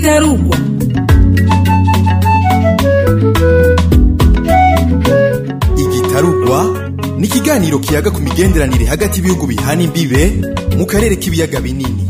igitarugwa 0.00 0.56
igitarugwa 5.76 6.64
ni 7.18 7.26
ikiganiro 7.26 7.78
kiyaga 7.78 8.10
ku 8.10 8.20
migenderanire 8.20 8.84
hagati 8.84 9.18
y'ibihugu 9.20 9.46
bihana 9.46 9.82
imbibe 9.82 10.32
mu 10.78 10.86
karere 10.86 11.16
k'ibiyaga 11.16 11.60
binini. 11.60 12.06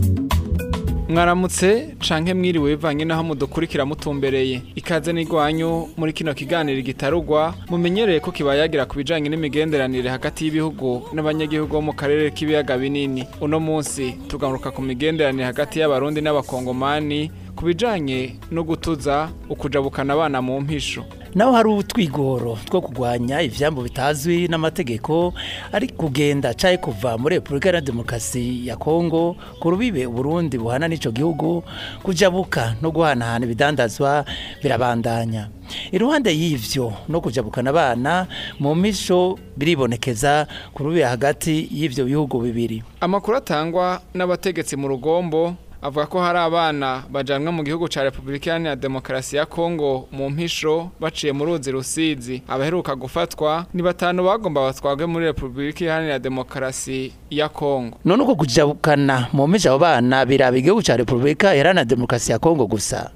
Mwaramutse 1.08 1.94
canke 2.08 2.34
mwiriwe 2.34 2.76
bivanye 2.76 3.04
naho 3.04 3.22
mudukurikira 3.22 3.84
mutumbereye. 3.86 4.62
Ikaze 4.74 5.12
n'igwanyu 5.12 5.88
muri 5.96 6.12
kino 6.12 6.34
kiganiro 6.34 6.80
gitarugwa 6.82 7.54
mumenyereye 7.68 8.20
ko 8.20 8.30
kibayagira 8.32 8.86
ku 8.86 8.96
bijanye 8.96 9.28
n'imigenderanire 9.28 10.08
hagati 10.10 10.44
y'ibihugu 10.44 11.02
n'abanyagihugu 11.12 11.72
bo 11.72 11.82
mu 11.82 11.92
karere 11.92 12.30
k'ibiyaga 12.30 12.78
binini. 12.78 13.26
Uno 13.40 13.60
munsi 13.60 14.14
tugaruka 14.28 14.70
ku 14.70 14.82
migenderanire 14.82 15.44
hagati 15.44 15.80
y'abarundi 15.82 16.20
n'abakongomani 16.22 17.30
ku 17.60 17.66
bijanye 17.66 18.36
no 18.50 18.64
gutuza 18.64 19.28
ukujabukana 19.48 20.12
abana 20.14 20.40
mu 20.42 20.60
mpisho. 20.60 21.04
Naho 21.34 21.52
hari 21.52 21.68
utwigoro 21.68 22.58
two 22.64 22.80
kurwanya 22.80 23.42
ivyambo 23.42 23.82
bitazwi 23.82 24.48
n'amategeko 24.48 25.34
ari 25.72 25.88
kugenda 25.88 26.54
caye 26.54 26.76
kuva 26.76 27.18
muri 27.18 27.34
Republika 27.36 27.68
ya 27.68 27.80
Demokarasi 27.80 28.66
ya 28.66 28.76
Kongo 28.76 29.36
ku 29.60 29.70
rubibe 29.70 30.06
Burundi 30.08 30.58
buhana 30.58 30.88
n'ico 30.88 31.12
gihugu 31.12 31.62
kujabuka 32.02 32.76
no 32.82 32.90
guhanahana 32.90 33.44
ibidandazwa 33.44 34.24
birabandanya. 34.62 35.48
Iruhande 35.92 36.32
y'ivyo 36.32 36.92
no 37.08 37.20
kujabukana 37.20 37.70
abana 37.70 38.26
mu 38.58 38.74
misho 38.74 39.38
biribonekeza 39.56 40.46
ku 40.72 40.82
rubibe 40.84 41.04
hagati 41.04 41.68
y'ivyo 41.70 42.04
bihugu 42.04 42.40
bibiri. 42.40 42.82
Amakuru 43.00 43.36
atangwa 43.36 44.00
n'abategetsi 44.14 44.76
mu 44.76 44.88
rugombo 44.88 45.54
avuga 45.82 46.06
ko 46.06 46.20
hari 46.20 46.38
abana 46.38 47.02
bajanwa 47.10 47.52
mu 47.52 47.62
gihugu 47.64 47.88
ca 47.88 48.02
Republika 48.02 48.46
Iharanira 48.50 48.76
Demokarasi 48.76 49.36
ya 49.36 49.46
Kongo 49.46 50.08
mu 50.12 50.30
mpisho 50.30 50.90
baciye 51.00 51.32
mu 51.32 51.44
ruzi 51.44 51.70
rusizi. 51.72 52.42
Abaheruka 52.48 52.96
gufatwa 52.96 53.66
ni 53.74 53.82
batanu 53.82 54.24
bagomba 54.24 54.60
batwagwe 54.60 55.06
muri 55.06 55.24
Republika 55.26 55.84
Iharanira 55.84 56.18
Demokarasi 56.18 57.12
ya 57.30 57.48
Kongo 57.48 57.96
none 58.04 58.22
uko 58.22 58.34
kujabukana 58.36 59.28
mu 59.32 59.46
misho 59.48 59.68
abo 59.70 59.78
bana 59.78 60.26
biraba 60.26 60.56
igihugu 60.56 60.82
ca 60.82 60.96
Republika 60.96 61.54
Iharanira 61.54 61.84
Demokarasi 61.84 62.32
ya 62.32 62.38
Kongo 62.38 62.66
gusa. 62.66 63.10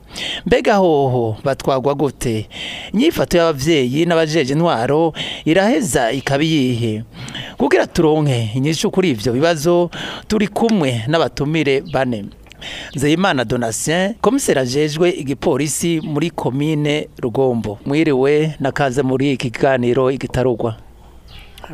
Mbega 0.47 0.75
hoho 0.77 1.37
batwagwa 1.45 1.95
gute? 1.95 2.49
Inyifato 2.93 3.37
y'abavyeyi 3.39 4.07
n'abajeje 4.07 4.53
intwaro 4.53 5.13
iraheza 5.45 6.13
ikabiyihe 6.13 7.03
kugira 7.59 7.87
turonke 7.87 8.51
inyishu 8.55 8.91
kuri 8.91 9.11
ivyo 9.11 9.33
bibazo 9.33 9.91
turi 10.29 10.49
kumwe 10.49 11.03
n'abatumire 11.09 11.81
bane. 11.93 12.25
Nzeyimana 12.95 13.45
Donatien 13.45 14.15
komiseri 14.21 14.61
ajejwe 14.61 15.11
igipolisi 15.11 16.01
muri 16.01 16.31
komine 16.31 17.09
Rugombo. 17.19 17.79
Mwiriwe 17.87 18.55
nakaze 18.61 19.03
muri 19.03 19.33
iki 19.33 19.51
kiganiro 19.51 20.11
igitarugwa. 20.11 20.77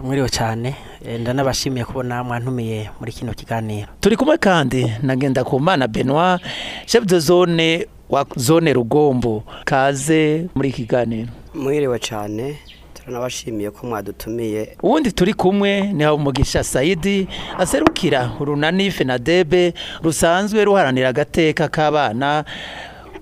Mwiriwe 0.02 0.28
cyane 0.28 0.74
ndanabashimiye 1.20 1.84
kubona 1.84 2.24
mwantumiye 2.24 2.90
muri 3.00 3.12
kino 3.12 3.32
kiganiro. 3.34 3.88
Turi 4.00 4.16
kumwe 4.16 4.38
kandi 4.38 4.92
nagenda 5.02 5.44
ku 5.44 5.60
mana 5.60 5.88
Benoit 5.88 6.40
chef 6.86 7.04
de 7.04 7.18
zone 7.18 7.86
wa 8.10 8.26
zone 8.36 8.72
Rugombo. 8.72 9.42
Kaze 9.64 10.46
muri 10.54 10.68
iki 10.68 10.82
kiganiro. 10.82 11.28
Mwiriwe 11.54 11.98
cyane 11.98 12.56
turanabashimiye 13.04 13.70
ko 13.70 13.86
mwadutumiye. 13.86 14.76
Ubundi 14.82 15.12
turi 15.12 15.34
kumwe 15.34 15.92
ni 15.92 16.04
Habumugisha 16.04 16.64
Saidi 16.64 17.28
aserukira 17.58 18.30
urunani 18.40 18.90
Fenadebe 18.90 19.74
rusanzwe 20.02 20.64
ruharanira 20.64 21.08
agateka 21.08 21.68
k'abana 21.68 22.44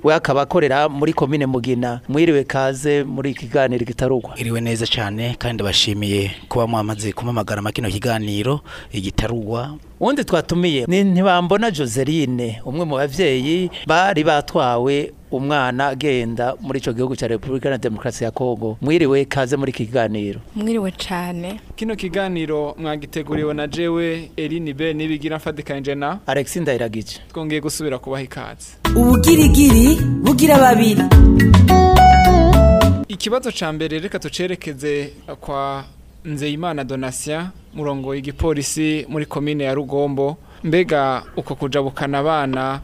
we 0.05 0.15
akaba 0.15 0.43
akorera 0.43 0.89
muri 0.89 1.13
komine 1.13 1.47
Mugina. 1.47 2.01
Mwiriwe 2.09 2.45
kaze 2.45 3.05
muri 3.05 3.35
kiganiro 3.35 3.85
gitarugwa. 3.87 4.35
Iriwe 4.39 4.61
neza 4.61 4.87
cyane 4.87 5.35
kandi 5.39 5.63
bashimiye 5.63 6.31
kuba 6.49 6.67
mwamaze 6.67 7.13
kumamagara 7.13 7.63
makino 7.63 7.89
kiganiro 7.91 8.61
igitarugwa. 8.93 9.75
Ubundi 10.01 10.25
twatumiye. 10.25 10.85
Ni 10.89 11.05
ntibambona 11.05 11.71
Joseline 11.71 12.61
umwe 12.65 12.85
mu 12.85 12.97
bavyeyi 12.97 13.71
bari 13.87 14.25
batwawe 14.25 15.13
umwana 15.31 15.89
agenda 15.89 16.55
muri 16.61 16.79
ico 16.79 16.93
gihugu 16.93 17.17
ca 17.17 17.27
Republika 17.29 17.71
na 17.71 17.79
Demokarasi 17.79 18.25
ya 18.25 18.31
Kongo 18.31 18.79
mwiriwe 18.81 19.25
kaze 19.25 19.57
muri 19.57 19.73
kiganiro. 19.73 20.41
Mwiriwe 20.57 20.91
cyane 20.93 21.61
kino 21.77 21.97
kiganiro 21.97 22.75
mwagiteguriwe 22.79 23.55
na 23.55 23.67
jewe 23.67 24.31
Eline 24.37 24.75
B 24.75 24.95
nibigira 24.95 25.37
mfadikanje 25.37 25.95
na 25.95 26.19
Alex 26.27 26.57
Ndayiragije. 26.57 27.21
Twongeye 27.33 27.61
gusubira 27.61 27.99
kubaha 27.99 28.23
ikaze. 28.23 28.67
Ubugirigiri 28.97 29.97
bugira 30.23 30.59
babiri. 30.59 31.03
Ikibazo 33.09 33.51
ca 33.53 33.73
mbere 33.73 33.99
reka 33.99 34.19
tucerekeze 34.19 35.13
kwa 35.41 35.85
Nzeyimana 36.25 36.85
Donatien 36.85 37.47
murongo 37.75 38.15
igipolisi 38.15 39.07
muri 39.09 39.27
komine 39.27 39.65
ya 39.65 39.75
Rugombo. 39.75 40.37
Mbega 40.65 41.23
uko 41.37 41.55
kujabukana 41.55 42.19
abana 42.19 42.81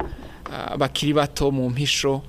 uh, 0.46 0.76
bakiri 0.76 1.12
bato 1.14 1.50
mu 1.50 1.70
mpisho 1.70 2.22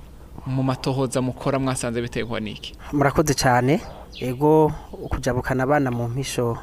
mu 0.46 0.62
matohoza 0.62 1.22
mukora 1.22 1.58
mwasanze 1.58 2.02
biterwa 2.02 2.40
niki? 2.40 2.74
Murakoze 2.92 3.34
cyane. 3.34 3.80
Ego 4.20 4.72
kujabukana 5.08 5.62
abana 5.62 5.90
mu 5.90 6.08
mpisho 6.08 6.58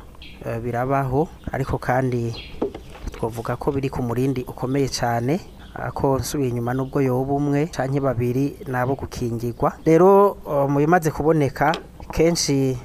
eh, 0.46 0.59
birabaho. 0.59 1.28
Ariko 1.52 1.78
kandi 1.78 2.36
twavuga 3.12 3.56
ko 3.56 3.72
biri 3.72 3.90
ku 3.90 4.02
murindi 4.03 4.42
ukomeye 4.44 4.90
cyane. 4.90 5.40
Ko 5.94 6.18
nsubiye 6.20 6.50
inyuma 6.50 6.74
n'ubwo 6.74 7.02
yoba 7.02 7.34
umwe 7.34 7.66
canke 7.68 8.00
babiri 8.00 8.56
nabo 8.68 8.96
gukingirwa. 8.96 9.74
Rero 9.86 10.32
uh, 10.46 10.70
mu 10.70 10.80
bimaze 10.80 11.12
kuboneka 11.12 11.72
kenshi 12.12 12.78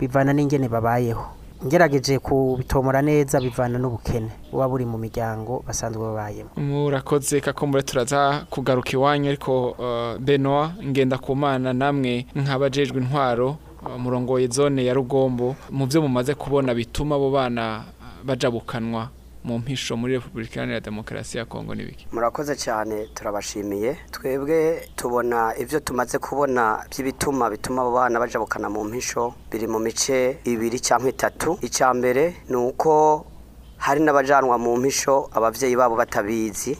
bivana 0.00 0.32
n'ingene 0.32 0.68
babayeho. 0.68 1.24
Ngerageje 1.66 2.18
kubitomora 2.18 3.02
neza 3.02 3.40
bivana 3.40 3.78
n'ubukene. 3.78 4.30
Buba 4.52 4.68
buri 4.68 4.84
mu 4.86 4.98
miryango 4.98 5.62
basanzwe 5.66 6.02
babayemo. 6.02 6.50
Murakoze 6.56 7.40
kakombure 7.40 7.82
turaza 7.82 8.46
kugaruka 8.50 8.90
iwanyu 8.92 9.28
ariko 9.28 9.70
uh, 9.70 10.18
Benoit 10.22 10.70
ngenda 10.84 11.18
kumana 11.18 11.72
namwe 11.72 12.26
nk'abajejwe 12.36 12.98
intwaro 13.02 13.56
uh, 13.82 13.98
murongoye 13.98 14.46
zone 14.46 14.84
ya 14.84 14.94
Rugombo 14.94 15.56
mu 15.70 15.86
byo 15.86 16.02
mumaze 16.02 16.34
kubona 16.34 16.74
bituma 16.74 17.14
abo 17.14 17.30
bana 17.30 17.84
bajabukanwa. 18.24 19.08
Mu 19.48 19.58
mpisho 19.58 19.96
muri 19.96 20.12
Republika 20.20 20.54
Iharanira 20.54 20.80
Demokarasi 20.80 21.38
ya 21.38 21.44
Kongo 21.44 21.74
nibiki 21.74 22.06
murakoze 22.12 22.56
cyane 22.56 23.06
turabashimiye. 23.14 23.96
Twebwe 24.10 24.88
tubona 24.96 25.54
ivyo 25.58 25.80
tumaze 25.80 26.18
kubona 26.18 26.84
by'ibituma 26.90 27.50
bituma 27.50 27.82
abo 27.82 27.92
bana 27.92 28.20
bajabukana 28.20 28.68
mu 28.68 28.84
mpisho 28.84 29.34
biri 29.50 29.66
mu 29.66 29.78
mice 29.78 30.36
ibiri 30.44 30.80
cyangwa 30.80 31.08
itatu. 31.08 31.58
Icya 31.62 31.94
mbere 31.94 32.34
ni 32.48 32.56
uko 32.56 33.24
hari 33.78 34.00
n'abajanwa 34.04 34.58
mu 34.58 34.76
mpisho 34.76 35.30
abavyeyi 35.32 35.76
babo 35.76 35.96
batabizi 35.96 36.76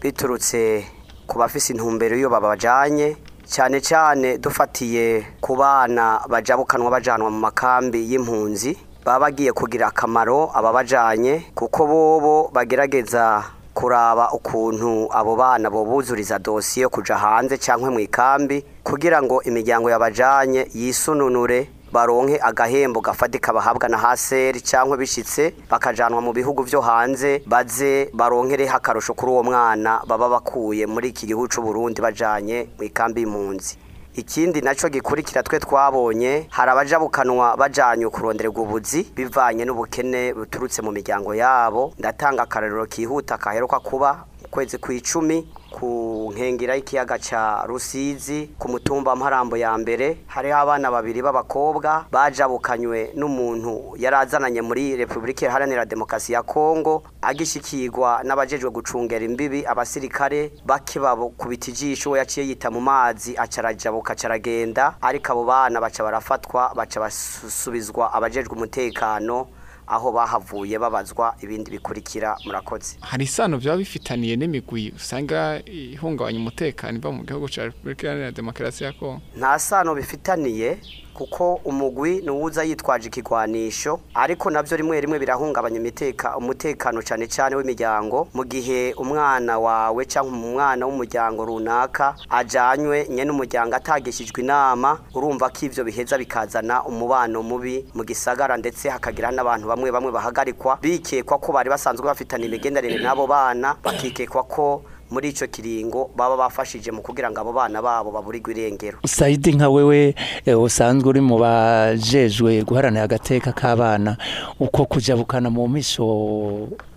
biturutse 0.00 0.84
ku 1.26 1.38
bafise 1.38 1.72
intumbero 1.72 2.14
iyo 2.16 2.30
babajanye. 2.30 3.16
Cyane 3.44 3.80
cyane 3.80 4.38
dufatiye 4.38 5.26
ku 5.40 5.56
bana 5.56 6.20
bajabukanwa 6.30 6.90
bajanwa 6.90 7.28
mu 7.30 7.38
makambi 7.42 8.00
y'impunzi 8.10 8.72
baba 9.04 9.20
bagiye 9.20 9.52
kugira 9.52 9.86
akamaro 9.86 10.50
ababajanye 10.54 11.42
kuko 11.54 11.86
bobo 11.86 12.50
bagerageza 12.52 13.44
kuraba 13.74 14.30
ukuntu 14.32 15.08
abo 15.12 15.36
bana 15.36 15.70
bobuzuriza 15.70 16.38
dosiye 16.38 16.88
kuja 16.88 17.16
hanze 17.16 17.58
cyangwa 17.58 17.90
mu 17.90 18.00
ikambi 18.00 18.64
kugira 18.84 19.22
ngo 19.22 19.42
imiryango 19.42 19.90
yabajanye 19.90 20.68
yisununure 20.74 21.68
baronke 21.92 22.38
agahembo 22.42 23.00
gafatika 23.00 23.52
bahabwa 23.52 23.88
na 23.88 23.98
haseri 23.98 24.60
cyangwa 24.60 24.96
bishitse 24.96 25.54
bakajanwa 25.70 26.20
mu 26.20 26.32
bihugu 26.32 26.62
vyo 26.62 26.80
hanze 26.80 27.42
baze 27.46 28.10
baronkereho 28.14 28.76
akarusho 28.76 29.14
kuri 29.14 29.32
uwo 29.32 29.42
mwana 29.42 30.00
baba 30.06 30.28
bakuye 30.28 30.86
muri 30.86 31.08
iki 31.08 31.26
gihugu 31.26 31.48
c'u 31.48 31.62
Burundi 31.62 32.00
bajanye 32.02 32.66
mu 32.78 32.84
ikambi 32.84 33.20
y'impunzi. 33.20 33.76
Ikindi 34.14 34.60
na 34.60 34.74
cyo 34.74 34.88
gikurikira 34.88 35.42
twe 35.42 35.58
twabonye 35.58 36.46
hari 36.50 36.70
abajabukanwa 36.70 37.56
bajanye 37.56 38.06
kurondererwa 38.08 38.62
ubuzi 38.62 39.02
bivanye 39.14 39.64
n'ubukene 39.64 40.32
buturutse 40.34 40.82
mu 40.82 40.92
miryango 40.92 41.34
yabo. 41.34 41.92
Ndatanga 41.98 42.42
akarorero 42.42 42.86
kihuta 42.86 43.38
kaheruka 43.38 43.80
kuba 43.80 44.24
kwezi 44.50 44.78
kw'icumi. 44.78 45.48
Ku 45.84 46.32
nkengera 46.32 46.74
y'ikiyaga 46.74 47.18
ca 47.18 47.64
Rusizi 47.66 48.50
ku 48.58 48.68
mutumba 48.68 49.16
Mparambo 49.16 49.56
ya 49.56 49.76
mbere 49.78 50.16
hariho 50.26 50.56
abana 50.56 50.90
babiri 50.90 51.20
b'abakobwa 51.22 52.06
bajabukanywe 52.12 53.12
n'umuntu 53.14 53.92
yarazananye 54.00 54.62
muri 54.62 54.96
Republika 54.96 55.46
Iharanira 55.46 55.84
Demokarasi 55.84 56.32
ya 56.32 56.42
Kongo 56.42 57.02
agishikirwa 57.22 58.20
n'abajejwe 58.24 58.70
gucungera 58.70 59.24
imbibi 59.24 59.66
abasirikare 59.66 60.52
bakibabo 60.64 61.28
kubita 61.28 61.70
ijisho 61.70 62.10
we 62.10 62.18
yaciye 62.18 62.46
yita 62.48 62.70
mu 62.70 62.80
mazi 62.80 63.36
acarajabuka 63.36 64.14
caragenda 64.14 64.96
ariko 65.02 65.32
abo 65.32 65.44
bana 65.44 65.80
baca 65.80 66.02
barafatwa 66.02 66.72
baca 66.74 67.00
basubizwa 67.00 68.12
abajejwe 68.12 68.56
umutekano 68.56 69.46
aho 69.86 70.12
bahavuye 70.12 70.78
babazwa 70.78 71.34
ibindi 71.42 71.70
bikurikira 71.70 72.36
murakoze. 72.46 72.96
Hari 73.00 73.24
isano 73.24 73.58
byaba 73.58 73.76
bifitaniye 73.78 74.36
n'imigwi 74.36 74.92
usanga 74.96 75.60
ihungabanya 75.66 76.38
umutekano 76.38 76.98
iva 76.98 77.12
mu 77.12 77.22
gihugu 77.24 77.48
cya 77.48 77.64
repubulika 77.64 78.06
iharanira 78.06 78.32
demokarasi 78.32 78.84
ya 78.84 78.92
kongo 78.92 79.20
nta 79.36 79.58
sano 79.58 79.94
bifitaniye 79.94 80.78
kuko 81.14 81.60
umugwi 81.64 82.20
nuwuza 82.24 82.62
yitwaje 82.64 83.08
ikigwanisho 83.08 84.00
ariko 84.14 84.50
navyo 84.50 84.76
rimwe 84.76 85.00
rimwe 85.00 85.18
birahungabanya 85.18 85.76
imiteka 85.78 86.36
umutekano 86.36 87.02
cyane 87.02 87.26
cyane 87.28 87.56
w'imiryango 87.56 88.28
mu 88.34 88.44
gihe 88.44 88.94
umwana 88.98 89.58
wawe 89.58 90.04
cyangwa 90.04 90.32
umwana 90.32 90.86
w'umuryango 90.86 91.44
runaka 91.44 92.14
ajanywe 92.30 93.06
nyene 93.10 93.30
umuryango 93.30 93.76
atagishijwe 93.76 94.42
inama 94.42 94.98
urumva 95.14 95.48
ko 95.48 95.58
ivyo 95.66 95.84
biheza 95.84 96.18
bikazana 96.18 96.82
umubano 96.84 97.42
mubi 97.42 97.86
mu 97.94 98.02
gisagara 98.04 98.56
ndetse 98.56 98.88
hakagira 98.90 99.30
n'abantu 99.30 99.68
bamwe 99.68 99.90
bamwe 99.90 100.10
bahagarikwa. 100.12 100.78
Bikekwa 100.82 101.38
ko 101.38 101.52
bari 101.52 101.70
basanzwe 101.70 102.04
bafitana 102.06 102.44
imigenderanire 102.44 103.02
n'abo 103.02 103.26
bana 103.26 103.76
bakikekwa 103.84 104.42
ko 104.42 104.82
muri 105.14 105.28
ico 105.30 105.46
kiringo 105.46 106.10
baba 106.16 106.34
bafashije 106.36 106.90
mu 106.90 106.98
kugira 107.02 107.30
ngo 107.30 107.38
abo 107.40 107.52
bana 107.54 107.78
babo 107.82 108.10
baburirwe 108.10 108.50
irengero. 108.50 108.98
Saidi 109.06 109.52
nka 109.54 109.70
wewe 109.70 110.14
eh, 110.46 110.58
usanzwe 110.58 111.08
uri 111.08 111.20
mu 111.22 111.38
bajejwe 111.38 112.62
guharanira 112.66 113.06
agateka 113.06 113.52
k'abana 113.54 114.16
uko 114.58 114.84
kujabukana 114.90 115.50
mu 115.50 115.68
misho 115.70 116.02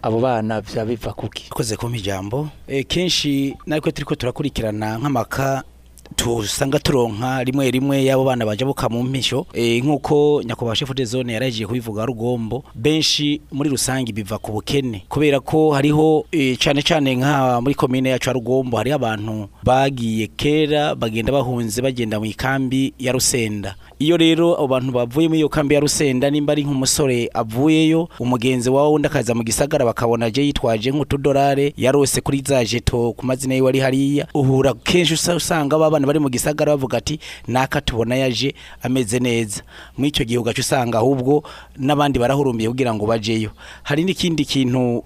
abo 0.02 0.18
bana 0.20 0.62
vya 0.62 0.86
biva 0.86 1.14
kuki 1.14 1.46
akoze 1.52 1.78
kumpa 1.78 1.98
ijambo 1.98 2.50
e, 2.68 2.84
kenshi 2.84 3.54
natwe 3.66 3.92
turiko 3.92 4.16
turakurikirana 4.16 4.98
nk'amaka 4.98 5.64
tusanga 6.16 6.80
turonka 6.80 7.44
rimwe 7.44 7.72
rimwe 7.72 8.04
y'abo 8.06 8.24
bana 8.24 8.46
bajabuka 8.46 8.90
mu 8.90 9.04
mpisho 9.04 9.46
e, 9.54 9.82
nk'uko 9.82 10.42
nyakubahwa 10.46 10.76
shefu 10.76 10.94
de 10.94 11.06
zone 11.06 11.34
yaragiye 11.34 11.68
kubivuga 11.68 12.06
rugombo 12.06 12.64
benshi 12.76 13.42
muri 13.52 13.70
rusange 13.70 14.12
biva 14.12 14.38
ku 14.38 14.52
bukene. 14.52 15.04
Kubera 15.10 15.40
ko 15.40 15.72
hariho 15.72 16.26
e, 16.32 16.56
cane 16.56 16.82
cane 16.82 17.16
nka 17.16 17.62
muri 17.62 17.76
komine 17.76 18.10
yacu 18.10 18.30
ya 18.30 18.34
rugombo 18.34 18.78
hariho 18.78 18.96
abantu 18.96 19.50
bagiye 19.64 20.28
kera 20.28 20.96
bagenda 20.96 21.32
bahunze 21.32 21.82
bagenda 21.82 22.20
mu 22.20 22.26
ikambi 22.26 22.94
ya 23.00 23.12
rusenda. 23.12 23.76
Iyo 24.00 24.18
rero 24.18 24.54
abo 24.56 24.68
bantu 24.68 24.92
bavuye 24.92 25.28
muri 25.28 25.40
iyo 25.40 25.50
kambi 25.50 25.76
ya 25.76 25.80
rusenda 25.82 26.30
nimba 26.30 26.52
ari 26.54 26.64
nk'umusore 26.64 27.30
avuyeyo 27.34 28.10
umugenzi 28.20 28.70
wawe 28.70 28.90
wundi 28.90 29.08
akaza 29.08 29.34
mu 29.36 29.44
gisagara 29.44 29.86
bakabona 29.86 30.30
je 30.30 30.46
yitwaje 30.46 30.92
nk'utudolare 30.92 31.74
yarose 31.78 32.22
kuri 32.22 32.44
za 32.46 32.66
jeto 32.66 33.14
ku 33.18 33.26
mazina 33.26 33.56
yiwe 33.56 33.70
ari 33.70 33.80
hariya. 33.80 34.28
Uhura 34.34 34.74
kenshi 34.74 35.14
usa- 35.14 35.36
usanga 35.36 35.78
ba 35.78 35.90
bana 35.90 36.06
bari 36.08 36.20
mu 36.20 36.30
gisagara 36.30 36.72
bavuga 36.78 36.98
ati 36.98 37.20
naka 37.48 37.82
tubona 37.82 38.16
yaje 38.16 38.54
ameze 38.84 39.20
neza. 39.20 39.62
Muri 39.98 40.10
icyo 40.10 40.26
gihe 40.26 40.38
ugaca 40.40 40.60
usanga 40.62 40.98
ahubwo 41.02 41.44
n'abandi 41.78 42.20
barahurumbiye 42.20 42.70
kugira 42.70 42.94
ngo 42.94 43.06
bajeyo. 43.06 43.50
Hari 43.84 44.04
n'ikindi 44.06 44.46
kintu 44.46 45.04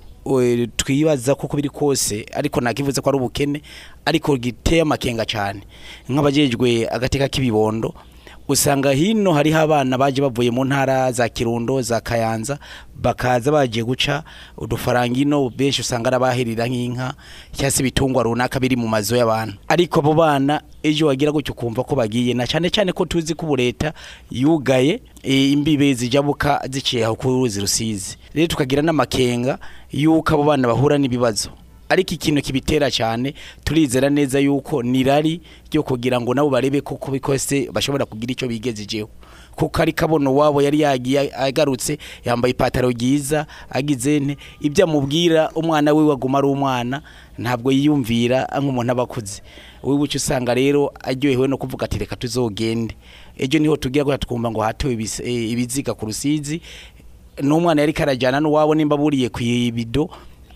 twibaza 0.77 1.35
kuko 1.35 1.55
biri 1.57 1.69
kose 1.69 2.25
ariko 2.33 2.61
nakivuze 2.61 3.01
ko 3.01 3.09
ari 3.09 3.17
ubukene 3.17 3.61
ariko 4.05 4.37
giteye 4.37 4.81
amakenga 4.83 5.25
cyane 5.25 5.61
nk'abajejwe 6.09 6.85
agateka 6.91 7.27
k'ibibondo 7.31 7.93
usanga 8.47 8.91
hino 8.91 9.33
hariho 9.33 9.59
abana 9.59 9.97
baje 9.97 10.21
bavuye 10.21 10.51
mu 10.51 10.65
ntara 10.65 11.11
za 11.11 11.29
kirundo 11.29 11.81
za 11.81 12.01
kayanza 12.01 12.59
bakaza 13.01 13.51
bagiye 13.51 13.85
guca. 13.85 14.23
Udufaranga 14.57 15.19
ino 15.19 15.49
benshi 15.49 15.81
usanga 15.81 16.07
ari 16.07 16.15
abahirira 16.15 16.67
nk'inka 16.67 17.13
cyangwa 17.53 17.71
se 17.71 17.79
ibitungwa 17.81 18.23
runaka 18.23 18.59
biri 18.59 18.75
mu 18.75 18.87
mazu 18.87 19.15
y'abantu. 19.15 19.55
Ariko 19.67 19.99
abo 19.99 20.13
bana 20.13 20.61
ejo 20.83 21.07
wagira 21.07 21.31
gutyo 21.31 21.53
ukumva 21.53 21.83
ko 21.83 21.95
bagiye 21.95 22.33
na 22.33 22.47
cyane 22.47 22.69
cyane 22.69 22.91
ko 22.93 23.05
tuzi 23.05 23.33
ko 23.35 23.45
ubu 23.45 23.55
leta 23.55 23.93
yugaye 24.31 25.01
e, 25.23 25.51
imbibe 25.51 25.93
zijabuka 25.93 26.61
ziciye 26.69 27.05
aho 27.05 27.15
ku 27.15 27.27
ruzi 27.29 27.61
rusizi. 27.61 28.17
Rero 28.33 28.47
tukagira 28.47 28.81
n'amakenga 28.81 29.57
yuko 29.91 30.33
abo 30.33 30.43
bana 30.43 30.67
bahura 30.67 30.97
n'ibibazo. 30.97 31.49
Ariko 31.91 32.13
ikintu 32.15 32.41
kibitera 32.41 32.87
cyane 32.91 33.33
turizera 33.63 34.09
neza 34.09 34.39
yuko 34.39 34.79
nirari 34.83 35.41
ryo 35.71 35.83
kugira 35.83 36.21
ngo 36.21 36.33
nabo 36.33 36.49
barebe 36.49 36.81
kuko 36.81 37.11
bikose 37.11 37.67
bashobora 37.71 38.05
kugira 38.07 38.31
icyo 38.31 38.47
bigejejeho 38.47 39.09
kuko 39.55 39.81
ari 39.81 39.93
kabono 39.93 40.35
wabo 40.35 40.61
yari 40.61 40.79
yagiye 40.79 41.31
agarutse 41.35 41.97
yambaye 42.25 42.51
ipataro 42.51 42.89
ryiza 42.89 43.45
agize 43.69 44.19
nte 44.19 44.37
ibyo 44.61 44.83
amubwira 44.85 45.51
umwana 45.51 45.93
we 45.93 46.03
waguma 46.03 46.37
ari 46.39 46.47
umwana 46.47 47.01
ntabwo 47.37 47.71
yiyumvira 47.71 48.47
nk'umuntu 48.61 48.91
aba 48.91 49.03
akuze. 49.03 49.41
Uca 49.83 50.15
usanga 50.15 50.53
rero 50.53 50.93
aryohewe 51.03 51.47
no 51.47 51.57
kuvuga 51.57 51.85
ati 51.85 51.97
reka 51.97 52.15
tuzogende. 52.15 52.95
Ejo 53.37 53.59
ni 53.59 53.67
ho 53.67 53.75
tugira 53.77 54.05
ngo 54.05 54.17
twumva 54.17 54.51
ngo 54.51 54.61
hatowe 54.61 54.93
eh, 54.93 55.51
ibiziga 55.51 55.93
ku 55.93 56.05
rusizi. 56.05 56.61
N'umwana 57.41 57.81
yari 57.81 57.93
karajyana 57.93 58.39
n'uwabo 58.39 58.75
nimba 58.75 58.97
buriye 58.97 59.29
ku 59.29 59.41
ibido 59.41 60.09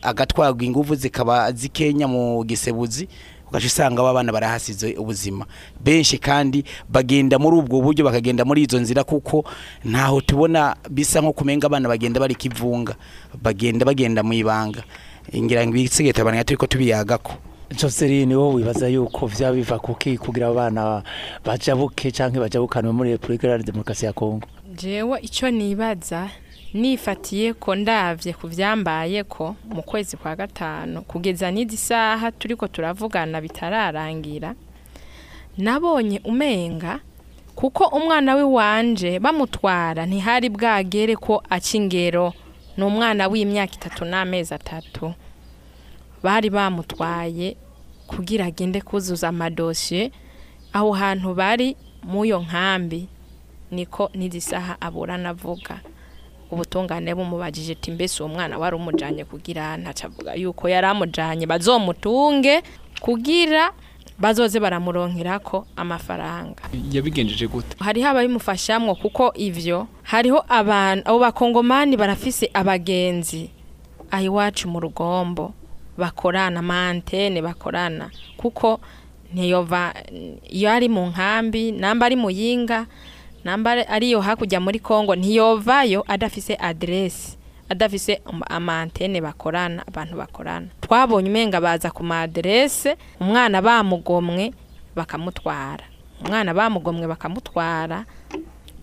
agatwarwa 0.06 0.64
ingufu 0.64 0.96
zikaba 0.96 1.52
zikenya 1.52 2.08
mu 2.08 2.44
gisebuzi 2.44 3.08
ugaca 3.50 3.66
usanga 3.66 4.02
aba 4.02 4.14
bana 4.14 4.32
barahasize 4.32 4.94
ubuzima. 4.98 5.46
Benshi 5.84 6.18
kandi 6.18 6.64
bagenda 6.90 7.40
muri 7.40 7.58
ubwo 7.58 7.82
buryo 7.82 8.06
bakagenda 8.06 8.46
muri 8.46 8.64
izo 8.66 8.80
nzira 8.80 9.04
kuko 9.04 9.46
ntaho 9.86 10.22
tubona 10.22 10.76
bisa 10.90 11.22
nko 11.22 11.34
kumenga 11.34 11.68
abana 11.68 11.88
bagenda 11.90 12.20
bari 12.20 12.36
kivunga 12.36 12.96
bagenda 13.42 13.86
bagenda 13.86 14.24
mu 14.24 14.34
ibanga. 14.34 14.84
Ngira 15.36 15.66
ngo 15.68 15.78
ibisigeta 15.78 16.22
abantu 16.22 16.44
turiko 16.44 16.68
tubiyagako. 16.68 17.34
Joseline 17.78 18.36
wowe 18.36 18.56
wibaza 18.56 18.88
yuko 18.88 19.28
vya 19.28 19.52
biva 19.54 19.80
kuki 19.80 20.18
kugira 20.18 20.48
abana 20.48 21.04
bajabuke 21.46 22.12
canke 22.12 22.40
bajabukanwe 22.40 22.92
muri 22.92 23.12
Republika 23.12 23.48
Iharanira 23.48 23.72
Demokarasi 23.72 24.06
ya 24.06 24.14
Kongo? 24.14 24.48
Jewe 24.76 25.20
icyo 25.22 25.52
nibaza 25.52 26.30
nifatiye 26.76 27.54
ko 27.56 27.72
ndavye 27.76 28.34
ku 28.36 28.48
vyambaye 28.52 29.24
ko 29.24 29.56
mu 29.72 29.80
kwezi 29.84 30.18
kwa 30.20 30.36
gatanu. 30.36 31.02
Kugeza 31.08 31.48
n'izi 31.52 31.78
saha 31.78 32.32
turiko 32.32 32.68
turavugana 32.68 33.40
bitararangira 33.42 34.56
nabonye 35.58 36.20
umenga 36.24 37.00
kuko 37.56 37.84
umwana 37.96 38.36
we 38.36 38.44
wanje 38.44 39.20
bamutwara 39.20 40.04
ntihari 40.06 40.50
bwagere 40.52 41.16
ko 41.16 41.40
aca 41.50 41.74
ingero. 41.80 42.34
Ni 42.78 42.84
umwana 42.84 43.28
w'imyaka 43.32 43.74
itatu 43.80 44.04
n'amezi 44.06 44.52
atatu. 44.54 45.14
Bari 46.24 46.50
bamutwaye 46.52 47.56
kugira 48.08 48.46
agende 48.52 48.82
kuzuza 48.82 49.28
amadosiye 49.32 50.12
aho 50.74 50.92
hantu 50.92 51.34
bari 51.34 51.76
muyo 52.04 52.40
nkambi 52.44 53.08
niko 53.72 54.12
n'izi 54.14 54.42
saha 54.42 54.76
aburana 54.82 55.30
avuga 55.32 55.80
ubutungane 56.52 57.16
bumubajije 57.16 57.72
ati 57.72 57.92
mbese 57.92 58.24
uwo 58.24 58.34
mwana 58.34 58.58
wari 58.58 58.76
umujanye 58.76 59.26
kugira 59.26 59.78
ntaca 59.78 60.04
avuga? 60.08 60.34
Yuko 60.34 60.70
yari 60.70 60.88
amujanye 60.88 61.46
bazomutunge 61.48 62.62
kugira 63.00 63.72
bazoze 64.20 64.60
baramuronkerako 64.60 65.68
amafaranga. 65.76 66.64
Yabigenjeje 66.92 67.48
gute? 67.48 67.76
Hariho 67.80 68.08
ababimufashamwo 68.10 68.96
kuko 68.96 69.34
ivyo 69.36 69.88
hariho 70.04 70.46
abantu 70.48 71.04
abo 71.10 71.20
bakongomani 71.20 71.98
barafise 71.98 72.50
abagenzi 72.54 73.50
aho 74.12 74.24
iwacu 74.24 74.68
mu 74.70 74.80
rugombo 74.80 75.54
bakorana 75.98 76.60
amantene 76.60 77.42
bakorana 77.42 78.10
kuko 78.38 78.80
ntiyova 79.34 79.94
iyo 80.50 80.72
ari 80.72 80.88
mu 80.90 81.06
nkambi 81.12 81.72
namba 81.72 82.06
ari 82.06 82.16
muyinga 82.16 82.86
namba 83.46 83.88
ariyo 83.88 84.22
hakurya 84.22 84.60
muri 84.60 84.80
kongo 84.80 85.16
ntiyovayo 85.16 86.04
adafise 86.08 86.56
aderesi 86.60 87.38
adafise 87.70 88.22
am- 88.26 88.44
amantene 88.50 89.22
bakorana 89.22 89.82
abantu 89.88 90.18
bakorana. 90.18 90.68
Twabonye 90.82 91.30
umenga 91.30 91.62
baza 91.62 91.92
ku 91.92 92.04
maderese 92.04 92.98
umwana 93.22 93.62
bamugomwe 93.62 94.54
bakamutwara. 94.96 95.84
Umwana 96.26 96.54
bamugomwe 96.54 97.08
bakamutwara 97.08 98.06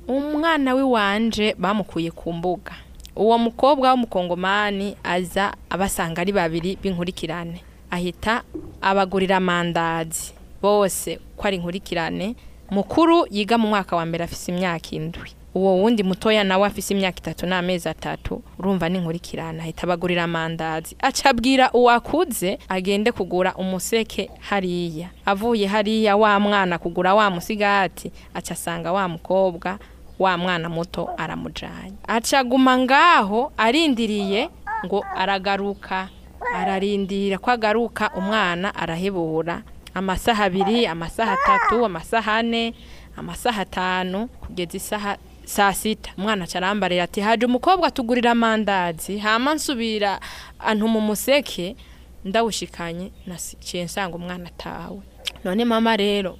umwana 0.08 0.74
w'iwanje 0.74 1.54
bamukuye 1.58 2.10
ku 2.10 2.32
mbuga. 2.32 2.74
Uwo 3.16 3.38
mukobwa 3.38 3.90
w'umukongomani 3.94 4.96
aza 5.04 5.54
abasanga 5.70 6.20
ari 6.22 6.32
babiri 6.32 6.78
b'inkurikirane. 6.82 7.62
Ahita 7.90 8.42
abagurira 8.80 9.36
amandazi 9.36 10.32
bose 10.62 11.18
ko 11.36 11.46
ari 11.46 11.56
inkurikirane 11.62 12.34
mukuru 12.72 13.26
yiga 13.30 13.58
mu 13.58 13.68
mwaka 13.68 13.96
wa 13.96 14.04
mbere 14.06 14.24
afise 14.24 14.52
imyaka 14.52 14.88
indwi. 14.90 15.30
Uwo 15.54 15.76
wundi 15.76 16.02
mutoya 16.02 16.44
nawe 16.44 16.66
afise 16.66 16.94
imyaka 16.94 17.18
itatu 17.18 17.46
n'amezi 17.46 17.88
atatu 17.88 18.42
urumva 18.58 18.88
ni 18.88 18.98
inkurikirane 18.98 19.60
ahita 19.62 19.82
abagurira 19.84 20.24
amandazi. 20.24 20.96
Aca 21.00 21.26
abwira 21.30 21.70
uwakuze 21.72 22.58
agende 22.68 23.12
kugura 23.12 23.54
umuseke 23.54 24.30
hariya. 24.40 25.08
Avuye 25.26 25.66
hariya 25.66 26.16
wa 26.16 26.40
mwana 26.40 26.78
kugura 26.78 27.14
wa 27.14 27.30
musigati 27.30 28.12
aca 28.34 28.50
asanga 28.54 28.92
wa 28.92 29.08
mukobwa 29.08 29.78
wa 30.18 30.38
mwana 30.38 30.68
muto 30.68 31.10
aramujanye. 31.16 31.92
Acaguma 32.08 32.78
ngaho 32.78 33.52
arindiriye 33.56 34.48
ngo 34.86 35.04
aragaruka 35.16 36.08
ararindira 36.54 37.38
ko 37.38 37.50
agaruka 37.50 38.10
umwana 38.16 38.74
arahebura 38.74 39.62
amasaha 39.94 40.44
abiri 40.44 40.86
amasaha 40.86 41.32
atatu 41.32 41.84
amasaha 41.84 42.36
ane 42.36 42.74
amasaha 43.16 43.60
atanu 43.62 44.28
kugeza 44.28 44.76
isaha 44.76 45.16
saa 45.44 45.72
sita. 45.74 46.10
Umwana 46.18 46.44
acarambarira 46.44 47.04
ati 47.04 47.20
haje 47.20 47.46
umukobwa 47.46 47.86
atugurira 47.88 48.30
amandazi. 48.30 49.18
Hama 49.18 49.54
nsubira 49.54 50.20
antuma 50.58 50.98
umuseke 50.98 51.76
ndawushikanye 52.24 53.10
naciye 53.26 53.84
nsanga 53.84 54.16
umwana 54.16 54.46
atawe. 54.48 55.00
None 55.44 55.64
mama 55.64 55.96
rero 55.96 56.38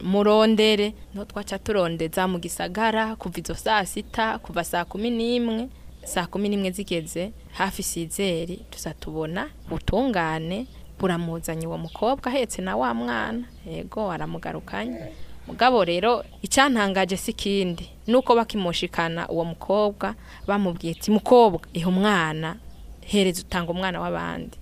murondere. 0.00 0.94
No 1.14 1.24
twaca 1.24 1.58
turondeza 1.58 2.28
mu 2.28 2.38
gisagara 2.38 3.16
kuva 3.16 3.38
izo 3.40 3.54
saa 3.54 3.84
sita 3.86 4.38
kuva 4.38 4.64
saa 4.64 4.84
kumi 4.84 5.10
n'imwe. 5.10 5.68
Saa 6.04 6.26
kumi 6.26 6.48
n'imwe 6.48 6.70
zigeze 6.70 7.32
hafi 7.52 7.82
sizeri 7.82 8.56
tuza 8.70 8.94
tubona 8.94 9.48
ubutungane 9.66 10.66
buramuzanye 11.02 11.66
uwo 11.66 11.78
mukobwa 11.78 12.30
ahetse 12.30 12.62
na 12.62 12.76
wa 12.78 12.94
mwana. 12.94 13.44
Yego 13.66 14.10
aramugarukanye. 14.10 15.10
Mugabo 15.46 15.84
rero 15.84 16.22
icyantangaje 16.42 17.16
si 17.16 17.30
ikindi 17.30 17.90
nuko 18.06 18.34
bakimushikana 18.34 19.26
uwo 19.28 19.44
mukobwa 19.44 20.14
bamubwiye 20.46 20.94
ati 20.94 21.10
mukobwa 21.10 21.60
ihe 21.74 21.86
umwana 21.86 22.56
hereza 23.00 23.42
utanga 23.42 23.70
umwana 23.74 24.00
w'abandi. 24.00 24.56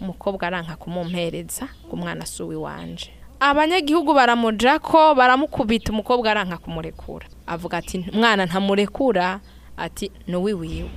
Umukobwa 0.00 0.46
aranka 0.46 0.76
kumumpereza 0.76 1.66
ngo 1.86 1.92
umwana 1.98 2.26
si 2.26 2.42
uw'iwanje 2.42 3.10
abanyagihugu 3.42 4.14
baramuja 4.14 4.78
ko 4.78 5.14
baramukubita 5.14 5.90
umukobwa 5.92 6.30
aranka 6.30 6.58
kumurekura. 6.62 7.26
Avuga 7.46 7.78
ati 7.82 8.06
umwana 8.14 8.46
ntamurekura. 8.46 9.40
Ati 9.76 10.10
ni 10.26 10.36
uwiwiwe 10.36 10.90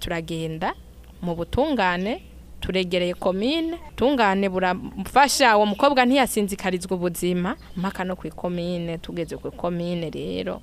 turagenda 0.00 0.72
mu 1.22 1.34
butungane 1.36 2.22
turegereye 2.60 3.14
komine 3.14 3.78
tungane 3.96 4.48
buramufasha 4.48 5.56
uwo 5.56 5.66
mukobwa 5.66 6.04
ntiyasinzikarizwa 6.06 6.96
ubuzima 6.96 7.56
mpaka 7.76 8.04
no 8.04 8.16
ku 8.16 8.26
ikomine 8.26 8.98
tugeze 8.98 9.36
ku 9.36 9.48
ikomine 9.48 10.10
rero. 10.10 10.60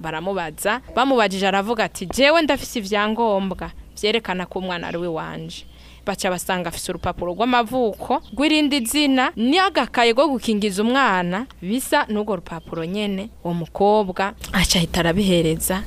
Baramubaza 0.00 0.80
bamubajije 0.94 1.46
aravuga 1.48 1.84
ati 1.84 2.06
jewe 2.06 2.42
ndafise 2.42 2.78
ivyangombwa 2.78 3.70
vyerekana 4.00 4.46
ko 4.46 4.58
umwana 4.58 4.88
ari 4.88 4.98
we 4.98 5.08
wanje. 5.08 5.66
Baca 6.06 6.28
basanga 6.30 6.68
afise 6.68 6.92
urupapuro 6.92 7.32
rw'amavuko 7.32 8.20
rw'irindi 8.36 8.84
zina 8.84 9.32
n'agakaye 9.36 10.12
ko 10.14 10.28
gukingiza 10.28 10.82
umwana 10.82 11.46
bisa 11.62 12.04
n'urwo 12.12 12.36
rupapuro 12.36 12.84
nyene 12.84 13.30
uwo 13.44 13.54
mukobwa 13.54 14.34
aca 14.52 14.76
ahita 14.78 15.00
arabihereza. 15.00 15.80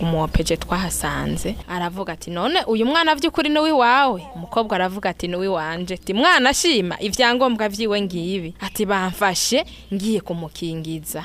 Umuwopeje 0.00 0.56
twahasanze. 0.56 1.54
Aravuga 1.68 2.12
ati 2.12 2.30
none 2.30 2.64
uyu 2.66 2.86
mwana 2.86 3.14
vy'ukuri 3.14 3.48
ni 3.48 3.58
uwiwawe 3.58 4.22
umukobwa 4.34 4.74
aravuga 4.76 5.10
ati 5.10 5.28
ni 5.28 5.36
uwiwanje 5.36 5.94
ati 5.94 6.14
mwana 6.14 6.54
shima 6.54 7.00
ivyangombwa 7.00 7.68
vyiwe 7.68 8.00
ngibi. 8.02 8.54
Ati 8.60 8.86
bamfashe 8.86 9.64
ngiye 9.94 10.20
kumukingiza. 10.20 11.24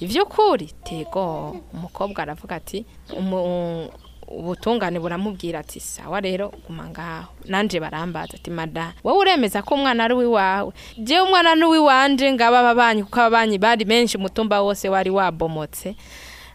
Ivy'ukuri 0.00 0.66
tego. 0.84 1.56
Umukobwa 1.74 2.22
aravuga 2.22 2.56
ati 2.56 2.86
ubutungane 4.30 4.98
buramubwira 5.00 5.58
ati 5.58 5.80
sawa 5.80 6.20
rero 6.20 6.52
guma 6.66 6.88
ngaho 6.88 7.32
nanje 7.44 7.80
barambaza 7.80 8.34
ati 8.34 8.50
mada 8.50 8.92
wowe 9.04 9.18
uremeza 9.18 9.62
ko 9.62 9.74
umwana 9.74 10.04
ari 10.04 10.14
uwiwawe 10.14 10.72
jewe 10.98 11.20
umwana 11.26 11.54
ni 11.54 11.64
uwiwanje 11.64 12.32
ngaba 12.32 12.60
ababanyi 12.60 13.02
kuko 13.02 13.20
ababanyi 13.20 13.58
bari 13.58 13.84
benshi 13.84 14.16
umutumba 14.16 14.60
wose 14.62 14.88
wari 14.88 15.10
wabomotse. 15.10 15.96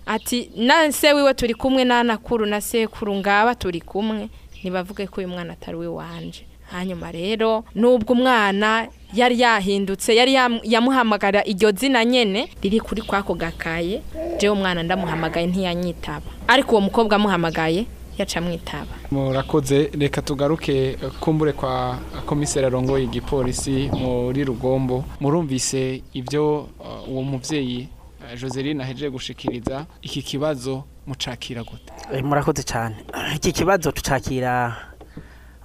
Ati 0.06 0.50
na 0.56 0.92
se 0.92 1.14
wiwe 1.14 1.34
turi 1.34 1.54
kumwe 1.54 1.84
n'anakuru 1.84 2.46
na 2.46 2.62
sekuru 2.62 3.16
ngaba 3.16 3.56
turi 3.56 3.82
kumwe. 3.82 4.30
Ntibavuge 4.60 5.08
ko 5.08 5.22
uyu 5.22 5.28
mwana 5.28 5.54
atari 5.54 5.78
uwiwanje 5.78 6.46
hanyuma 6.72 7.12
rero 7.12 7.64
nubwo 7.76 8.14
umwana 8.14 8.88
yari 9.14 9.40
yahindutse 9.42 10.16
yari 10.16 10.34
yam- 10.34 10.60
yamuhamagara 10.64 11.46
iryo 11.46 11.72
zina 11.72 12.06
nyene 12.06 12.50
riri 12.62 12.80
kuri 12.80 13.02
kwako 13.02 13.34
gakaye 13.34 14.02
jewe 14.40 14.54
umwana 14.54 14.84
ndamuhamagaye 14.84 15.48
ntiyanyitaba. 15.48 16.26
Ariko 16.48 16.72
uwo 16.72 16.82
mukobwa 16.82 17.16
amuhamagaye 17.16 17.86
yaca 18.18 18.38
amwitaba. 18.40 18.88
Murakoze 19.12 19.90
reka 20.00 20.22
tugaruke 20.22 20.74
eh, 20.88 20.98
kumbure 21.20 21.54
kwa 21.54 22.00
komiseri 22.26 22.66
arongoye 22.66 23.04
igipolisi 23.04 23.90
muri 23.94 24.44
rugombo. 24.44 25.04
Murumvise 25.20 26.02
ibyo 26.14 26.68
eh, 26.86 27.10
uwo 27.10 27.24
muvyeyi 27.24 27.80
eh, 27.80 27.88
Joseline 28.34 28.84
ahejeje 28.84 29.10
gushikiriza 29.10 29.86
iki 30.02 30.22
kibazo 30.22 30.84
mucakira 31.08 31.64
gute? 31.64 31.94
Eh, 32.14 32.24
murakoze 32.24 32.64
cyane 32.64 32.96
iki 33.38 33.52
kibazo 33.52 33.92
tucakira 33.92 34.76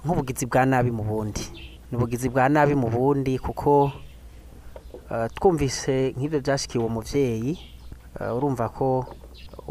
nk'ubugizi 0.05 0.45
bwa 0.45 0.65
nabi 0.65 0.91
mu 0.91 1.03
bundi. 1.03 1.41
Ni 1.91 1.97
ubugizi 1.97 2.29
bwa 2.29 2.49
nabi 2.49 2.75
mu 2.75 2.89
bundi 2.89 3.39
kuko 3.39 3.91
eh, 5.11 5.27
twumvise 5.35 6.13
nk'ibyo 6.17 6.89
muvyeyi 6.89 7.59
eh, 8.21 8.35
urumva 8.35 8.69
ko 8.69 9.05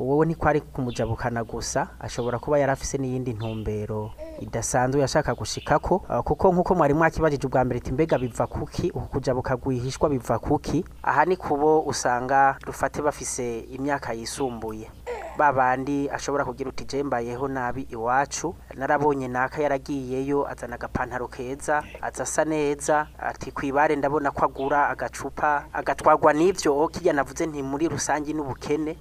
wowe 0.01 0.27
niko 0.27 0.49
ari 0.49 0.61
kumujabukana 0.61 1.45
gusa 1.45 1.89
ashobora 2.01 2.39
kuba 2.39 2.59
yari 2.59 2.73
afise 2.73 2.99
n'iyindi 2.99 3.33
ntumbero 3.37 4.11
idasanzwe 4.41 5.01
yashaka 5.01 5.35
gushikako. 5.35 6.05
Eh, 6.11 6.23
kuko 6.25 6.53
nk'uko 6.53 6.75
mwari 6.75 6.95
mwakibajije 6.95 7.47
ubwa 7.47 7.65
mbere 7.65 7.79
ati 7.81 7.93
mbega 7.93 8.19
biva 8.19 8.47
kuki? 8.47 8.91
Uku 8.91 9.07
kujabuka 9.09 9.55
rwihishwa 9.55 10.09
biva 10.09 10.39
kuki? 10.39 10.85
Aha 11.03 11.25
ni 11.25 11.37
kubo 11.37 11.81
usanga 11.81 12.57
dufate 12.67 13.03
bafise 13.03 13.61
imyaka 13.61 14.13
yisumbuye. 14.13 14.91
Babandi 15.37 16.09
ashobora 16.11 16.45
kugira 16.45 16.71
uti 16.71 16.85
je 16.85 17.03
mbayeho 17.03 17.49
nabi 17.49 17.83
iwacu. 17.93 18.55
Narabonye 18.77 19.29
naka 19.29 19.63
yaragiyeyo 19.63 20.49
azana 20.51 20.75
agapantaro 20.75 21.29
keza 21.29 21.83
aza 22.03 22.23
asa 22.23 22.45
neza. 22.45 23.07
Ati 23.19 23.53
kwibare 23.53 23.97
ndabona 23.97 24.31
ko 24.31 24.45
agura 24.45 24.89
agacupa 24.89 25.65
agatwagwa 25.73 26.33
n'ivyo. 26.33 26.89
Kirya 26.89 27.13
navuze 27.13 27.47
nti 27.47 27.63
muri 27.63 27.89
rusangi 27.89 28.33
n'ubukene 28.33 28.97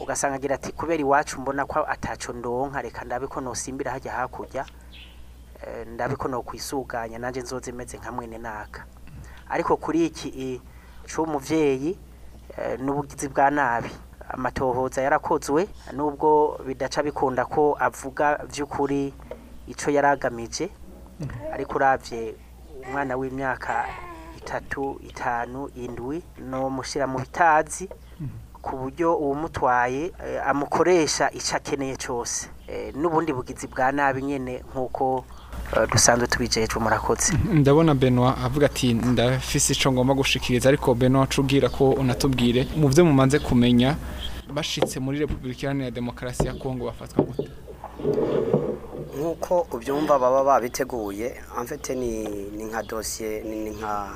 ugasanga 0.00 0.34
agira 0.36 0.54
ati 0.54 0.72
kubera 0.72 1.00
iwacu 1.00 1.40
mbona 1.40 1.64
ko 1.66 1.84
ataco 1.88 2.32
ndonka 2.32 2.82
reka 2.82 3.04
ndabe 3.04 3.26
ko 3.26 3.40
nosimbira 3.40 3.90
hajya 3.92 4.12
hakurya 4.12 4.66
eh, 5.62 5.86
ndabe 5.86 6.16
ko 6.16 6.28
nokwisuganya 6.28 7.18
nanje 7.18 7.40
nzoze 7.40 7.72
meze 7.72 7.98
nka 7.98 8.12
mwene 8.12 8.38
naka. 8.38 8.84
Ariko 9.48 9.76
kuri 9.76 10.06
iki 10.06 10.60
c'umuvyeyi 11.06 11.98
eh, 12.58 12.80
n'ubugizi 12.80 13.28
bwa 13.28 13.50
nabi. 13.50 13.90
Amatohoza 14.28 15.02
yarakozwe 15.02 15.68
nubwo 15.92 16.58
bidaca 16.66 17.02
bikunda 17.02 17.44
ko 17.44 17.76
avuga 17.80 18.40
vy'ukuri 18.48 19.14
ico 19.66 19.90
yaragamije 19.90 20.70
ariko 21.52 21.74
uravye 21.76 22.34
umwana 22.86 23.16
w'imyaka 23.16 23.84
itatu 24.38 24.98
itanu 25.04 25.68
indwi 25.74 26.22
no 26.38 26.70
mushira 26.70 27.06
mu 27.06 27.18
bitazi 27.18 27.88
ku 28.62 28.76
buryo 28.76 29.16
uwumutwaye 29.16 30.04
eh, 30.26 30.46
amukoresha 30.46 31.30
ico 31.30 31.56
akeneye 31.56 31.96
cose. 31.96 32.48
Eh, 32.68 32.94
n'ubundi 32.94 33.32
bugizi 33.32 33.66
bwa 33.66 33.92
nabi 33.92 34.22
nyene 34.22 34.62
nk'uko 34.72 35.24
eh, 35.76 35.88
dusanzwe 35.92 36.26
tubijejwe 36.26 36.80
murakoze. 36.80 37.32
Ndabona 37.52 37.94
Benoit 37.94 38.34
avuga 38.44 38.66
ati 38.66 38.94
ndafise 38.94 39.72
ico 39.72 39.92
ngomba 39.92 40.14
gushikiriza 40.14 40.68
ariko 40.68 40.94
Benoit 40.94 41.34
cubwira 41.34 41.68
ko 41.68 41.90
unatubwire 41.90 42.66
mu 42.76 42.88
byo 42.88 43.04
mumanze 43.04 43.38
kumenya 43.38 43.96
bashitse 44.54 45.00
muri 45.00 45.18
Republika 45.18 45.60
Iharanira 45.62 45.90
Demokarasi 45.90 46.46
ya 46.46 46.54
Kongo 46.54 46.84
bafatwa 46.86 47.24
gute? 47.24 47.48
Nk'uko 49.18 49.66
ubyumva 49.72 50.18
baba 50.18 50.44
babiteguye 50.44 51.34
amfite 51.58 51.94
ni 51.94 52.24
ni 52.56 52.64
nka 52.64 52.82
dosiye 52.82 53.42
ni 53.42 53.70
nka 53.70 54.08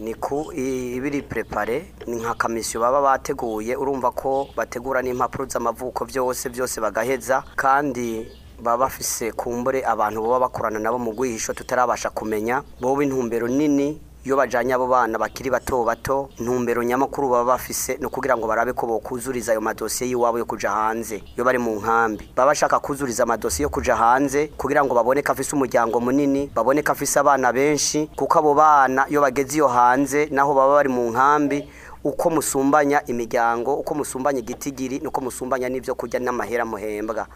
ni 0.00 0.14
ku 0.14 0.48
ibiri 0.54 1.22
prepare 1.22 1.92
ni 2.06 2.16
nka 2.16 2.34
kamisiyo 2.34 2.80
baba 2.80 3.00
bateguye 3.02 3.76
urumva 3.76 4.10
ko 4.10 4.48
bategura 4.56 5.02
n'impapuro 5.02 5.44
z'amavuko 5.44 6.04
byose 6.04 6.48
byose 6.48 6.80
bagaheza 6.80 7.44
kandi 7.56 8.26
baba 8.62 8.86
bafise 8.88 9.32
kumbure 9.32 9.84
abantu 9.84 10.22
baba 10.22 10.40
bakorana 10.48 10.78
nabo 10.78 10.98
mu 10.98 11.12
rwihisho 11.12 11.52
tutarabasha 11.52 12.10
kumenya 12.10 12.62
boba 12.80 13.02
intumbero 13.04 13.48
nini 13.48 14.00
iyo 14.24 14.36
bajanye 14.36 14.74
abo 14.74 14.86
bana 14.86 15.18
bakiri 15.18 15.50
bato 15.50 15.84
bato 15.84 16.28
intumbero 16.38 16.82
nyamukuru 16.82 17.28
baba 17.28 17.44
bafise 17.58 17.96
ni 18.00 18.06
ukugira 18.06 18.36
ngo 18.36 18.46
barabe 18.46 18.72
ko 18.72 18.86
bokuzuriza 18.86 19.52
ayo 19.52 19.60
madosiye 19.60 20.10
y'iwabo 20.10 20.38
yo 20.38 20.44
kuja 20.46 20.70
hanze 20.70 21.22
iyo 21.34 21.44
bari 21.44 21.58
mu 21.58 21.74
nkambi. 21.82 22.30
Baba 22.36 22.50
bashaka 22.54 22.78
kuzuriza 22.78 23.22
amadosiye 23.22 23.64
yo 23.64 23.70
kuja 23.70 23.96
hanze 23.96 24.46
kugira 24.56 24.84
ngo 24.84 24.94
babone 24.94 25.22
ko 25.22 25.32
afise 25.32 25.56
umuryango 25.56 26.00
munini 26.00 26.50
babone 26.54 26.82
ko 26.82 26.92
afise 26.92 27.18
abana 27.18 27.52
benshi 27.52 28.06
kuko 28.16 28.38
abo 28.38 28.54
bana 28.54 29.10
iyo 29.10 29.20
bageze 29.20 29.56
iyo 29.58 29.66
hanze 29.68 30.28
naho 30.30 30.54
baba 30.54 30.74
bari 30.78 30.88
mu 30.88 31.10
nkambi 31.10 31.66
uko 32.04 32.30
musumbanya 32.30 33.02
imiryango 33.06 33.74
uko 33.74 33.94
musumbanya 33.94 34.38
igitigiri 34.38 34.98
nuko 35.02 35.20
musumbanya 35.20 35.68
n'ibyo 35.68 35.94
kurya 35.94 36.18
n'amahera 36.22 36.64
muhembwa. 36.64 37.26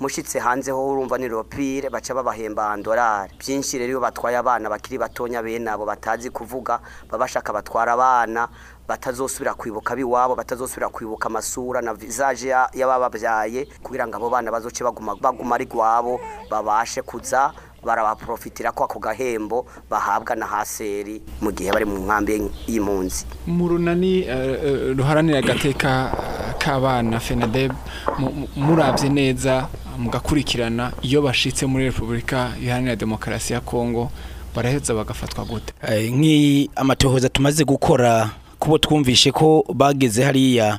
Mushitse 0.00 0.38
hanze 0.38 0.70
ho 0.70 0.88
urumva 0.88 1.18
ni 1.18 1.28
ropire 1.28 1.90
baca 1.90 2.14
babahemba 2.14 2.70
andorari 2.70 3.32
byinshi 3.38 3.78
rero 3.78 3.90
iyo 3.90 4.00
batwaye 4.00 4.36
abana 4.36 4.68
bakiri 4.70 4.98
batonya 4.98 5.42
bene 5.42 5.70
abo 5.70 5.86
batazi 5.86 6.30
kuvuga 6.30 6.80
baba 7.08 7.18
bashaka 7.24 7.52
batwara 7.52 7.92
abana 7.92 8.48
batazosubira 8.88 9.54
kwibuka 9.54 9.96
biwabo 9.96 10.34
batazosubira 10.36 10.88
kwibuka 10.88 11.26
amasura 11.26 11.80
na 11.82 11.94
visage 11.94 12.48
ya- 12.48 12.68
y'abababyaye 12.74 13.66
kugira 13.82 14.06
ngo 14.06 14.16
abo 14.16 14.30
bana 14.30 14.50
bazoce 14.52 14.84
baguma 14.84 15.54
ari 15.56 15.64
gwabo 15.64 16.20
babashe 16.50 17.02
kuza 17.02 17.52
barabaprofitira 17.86 18.72
ko 18.72 18.84
ako 18.84 18.98
gahembo 18.98 19.66
bahabwa 19.90 20.34
na 20.36 20.46
haseri 20.46 21.22
mu 21.40 21.50
gihe 21.52 21.70
bari 21.70 21.84
mu 21.86 22.02
nkambi 22.02 22.50
y'impunzi. 22.66 23.24
Mu 23.46 23.68
runani 23.68 24.26
eh, 24.26 24.58
eh, 24.64 24.96
ruharanira 24.98 25.38
agateka 25.38 26.10
k'abana 26.58 27.20
FENADEB 27.20 27.72
mu- 28.18 28.32
mu- 28.32 28.48
muravye 28.56 29.08
neza 29.08 29.68
mugakurikirana 29.98 30.92
iyo 31.02 31.22
bashitse 31.22 31.66
muri 31.66 31.84
Repubulika 31.84 32.52
Iharanira 32.62 32.96
Demokarasi 32.96 33.52
ya 33.52 33.60
Kongo 33.60 34.10
baraheza 34.54 34.94
bagafatwa 34.94 35.44
gute? 35.44 35.72
Eh, 35.88 36.12
nk'i 36.12 36.70
amatohoza 36.76 37.28
tumaze 37.28 37.64
gukora 37.64 38.30
kubo 38.58 38.78
twumvishe 38.78 39.32
ko 39.32 39.64
bageze 39.74 40.24
hariya 40.24 40.78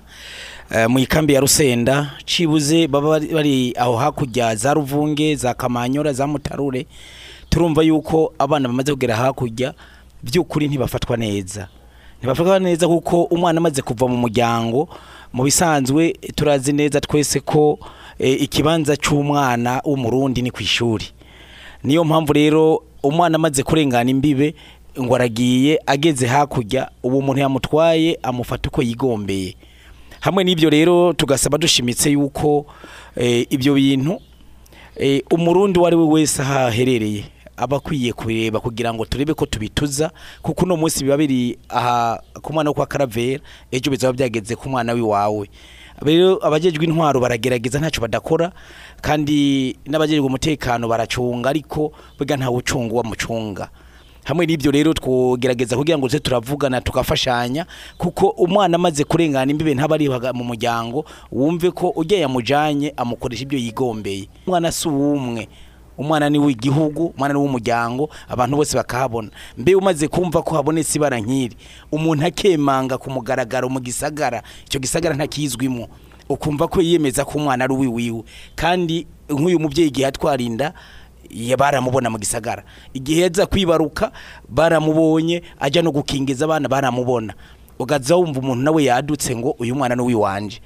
eh, 0.72 0.90
mu 0.90 1.00
ikambi 1.00 1.34
ya 1.34 1.40
Rusenda 1.42 2.12
cibuze 2.26 2.88
baba 2.88 3.20
bari- 3.20 3.74
aho 3.78 3.96
hakurya 3.98 4.56
za 4.56 4.74
Ruvunge 4.74 5.36
za 5.36 5.54
Kamanyora 5.54 6.14
za 6.14 6.28
Mutarure 6.28 6.86
turumva 7.50 7.82
yuko 7.84 8.34
abana 8.40 8.68
bamaze 8.68 8.92
kugera 8.92 9.16
hakurya 9.16 9.74
by'ukuri 10.24 10.68
ntibafatwa 10.68 11.18
neza. 11.18 11.68
Ntibafatwa 12.20 12.60
neza 12.60 12.88
kuko 12.88 13.24
umwana 13.24 13.58
amaze 13.58 13.82
kuva 13.82 14.08
mu 14.08 14.18
muryango 14.18 14.90
mu 15.34 15.44
bisanzwe 15.44 16.14
turazi 16.36 16.74
neza 16.74 17.02
twese 17.02 17.40
ko 17.40 17.80
ikibanza 18.20 18.98
c'umwana 18.98 19.82
w'umurundi 19.86 20.42
ni 20.42 20.52
kw'ishuri. 20.52 21.06
Niyo 21.84 22.04
mpamvu 22.04 22.34
rero 22.34 22.84
umwana 23.04 23.36
amaze 23.36 23.64
kurengana 23.64 24.10
imbibe 24.12 24.56
ngo 25.02 25.16
aragiye 25.16 25.80
ageze 25.86 26.28
hakurya 26.28 26.90
ubu 27.04 27.18
umuntu 27.18 27.42
yamutwaye 27.42 28.20
amufata 28.24 28.70
uko 28.70 28.82
yigombeye. 28.82 29.56
Hamwe 30.20 30.44
n'ibyo 30.44 30.70
rero 30.70 31.14
tugasaba 31.14 31.58
dushimitse 31.58 32.12
yuko 32.12 32.66
eh, 33.16 33.46
ibyo 33.50 33.74
bintu 33.74 34.22
eh, 34.96 35.22
umurundi 35.32 35.80
uwo 35.80 35.88
ari 35.88 35.96
we 35.96 36.06
wese 36.06 36.42
aho 36.42 36.60
aherereye 36.68 37.24
aba 37.58 37.78
akwiye 37.78 38.14
kubireba 38.14 38.60
kugira 38.60 38.94
ngo 38.94 39.06
turebe 39.06 39.34
ko 39.34 39.46
tubituza 39.46 40.12
kuko 40.42 40.66
uno 40.66 40.78
munsi 40.78 41.04
biba 41.04 41.18
biri 41.18 41.58
aha 41.70 42.22
ku 42.42 42.54
mwana 42.54 42.70
wo 42.70 42.74
kwa 42.74 42.86
karavera 42.86 43.40
ejo 43.72 43.92
bizaba 43.92 44.14
byageze 44.14 44.56
ku 44.56 44.70
mwana 44.70 44.94
w'iwawe. 44.94 45.50
Rero 46.02 46.38
abajejwe 46.46 46.86
intwaro 46.86 47.20
baragerageza 47.20 47.80
ntacyo 47.80 48.02
badakora 48.02 48.52
kandi 49.02 49.76
n'abajejwe 49.86 50.26
umutekano 50.26 50.88
baracunga 50.88 51.50
ariko 51.50 51.92
burya 52.18 52.38
ntawe 52.38 52.58
ucunga 52.58 52.94
uwamucunga 52.94 53.70
hamwe 54.28 54.46
n'ibyo 54.46 54.72
rero 54.72 54.94
twogerageza 54.94 55.78
kugira 55.78 55.98
ngo 55.98 56.08
tuze 56.08 56.20
turavugana 56.20 56.82
tugafashanya 56.82 57.66
kuko 57.98 58.28
umwana 58.36 58.76
amaze 58.76 59.04
kurengana 59.04 59.52
imbibe 59.52 59.74
ntaba 59.74 59.96
ari 59.96 60.08
haga- 60.12 60.34
mu 60.34 60.44
muryango 60.44 61.06
wumve 61.32 61.72
ko 61.72 61.90
ujya 61.96 62.20
yamujanye 62.20 62.94
amukoresha 62.98 63.44
ibyo 63.48 63.58
yigombeye. 63.60 64.28
Umwana 64.48 64.72
si 64.72 64.88
uwumwe. 64.90 65.48
Umwana 65.98 66.30
ni 66.30 66.40
w'igihugu 66.40 67.14
umwana 67.18 67.34
ni 67.34 67.40
w'umuryango 67.40 68.10
abantu 68.30 68.56
bose 68.58 68.78
bakahabona. 68.78 69.30
Mbe 69.58 69.76
umaze 69.76 70.08
kumva 70.08 70.42
ko 70.42 70.56
habonetse 70.56 70.98
ibara 70.98 71.20
nk'iri. 71.20 71.56
Umuntu 71.92 72.26
akemanga 72.26 72.98
ku 72.98 73.10
mugaragaro 73.12 73.70
mu 73.70 73.80
gisagara 73.80 74.44
icyo 74.66 74.80
gisagara 74.80 75.16
ntakizwimo. 75.16 75.88
Ukumva 76.30 76.68
ko 76.68 76.82
yiyemeza 76.82 77.26
ko 77.26 77.38
umwana 77.40 77.64
ari 77.64 77.74
uwiwiwe 77.74 78.24
kandi 78.56 79.08
nk'uyu 79.30 79.60
mubyeyi 79.60 79.88
igihe 79.90 80.08
atwarinda 80.08 80.74
baramubona 81.58 82.10
mu 82.10 82.18
gisagara. 82.20 82.64
Igihe 82.94 83.22
yaza 83.22 83.46
kwibaruka 83.46 84.12
baramubonye 84.50 85.44
ajya 85.60 85.82
no 85.82 85.92
gukingiza 85.92 86.46
abana 86.46 86.68
baramubona. 86.70 87.34
Ugaza 87.80 88.16
wumva 88.16 88.40
umuntu 88.40 88.64
nawe 88.64 88.84
yadutse 88.84 89.36
ngo 89.36 89.56
uyu 89.60 89.76
mwana 89.76 89.96
ni 89.96 90.02
uwiwanje 90.02 90.62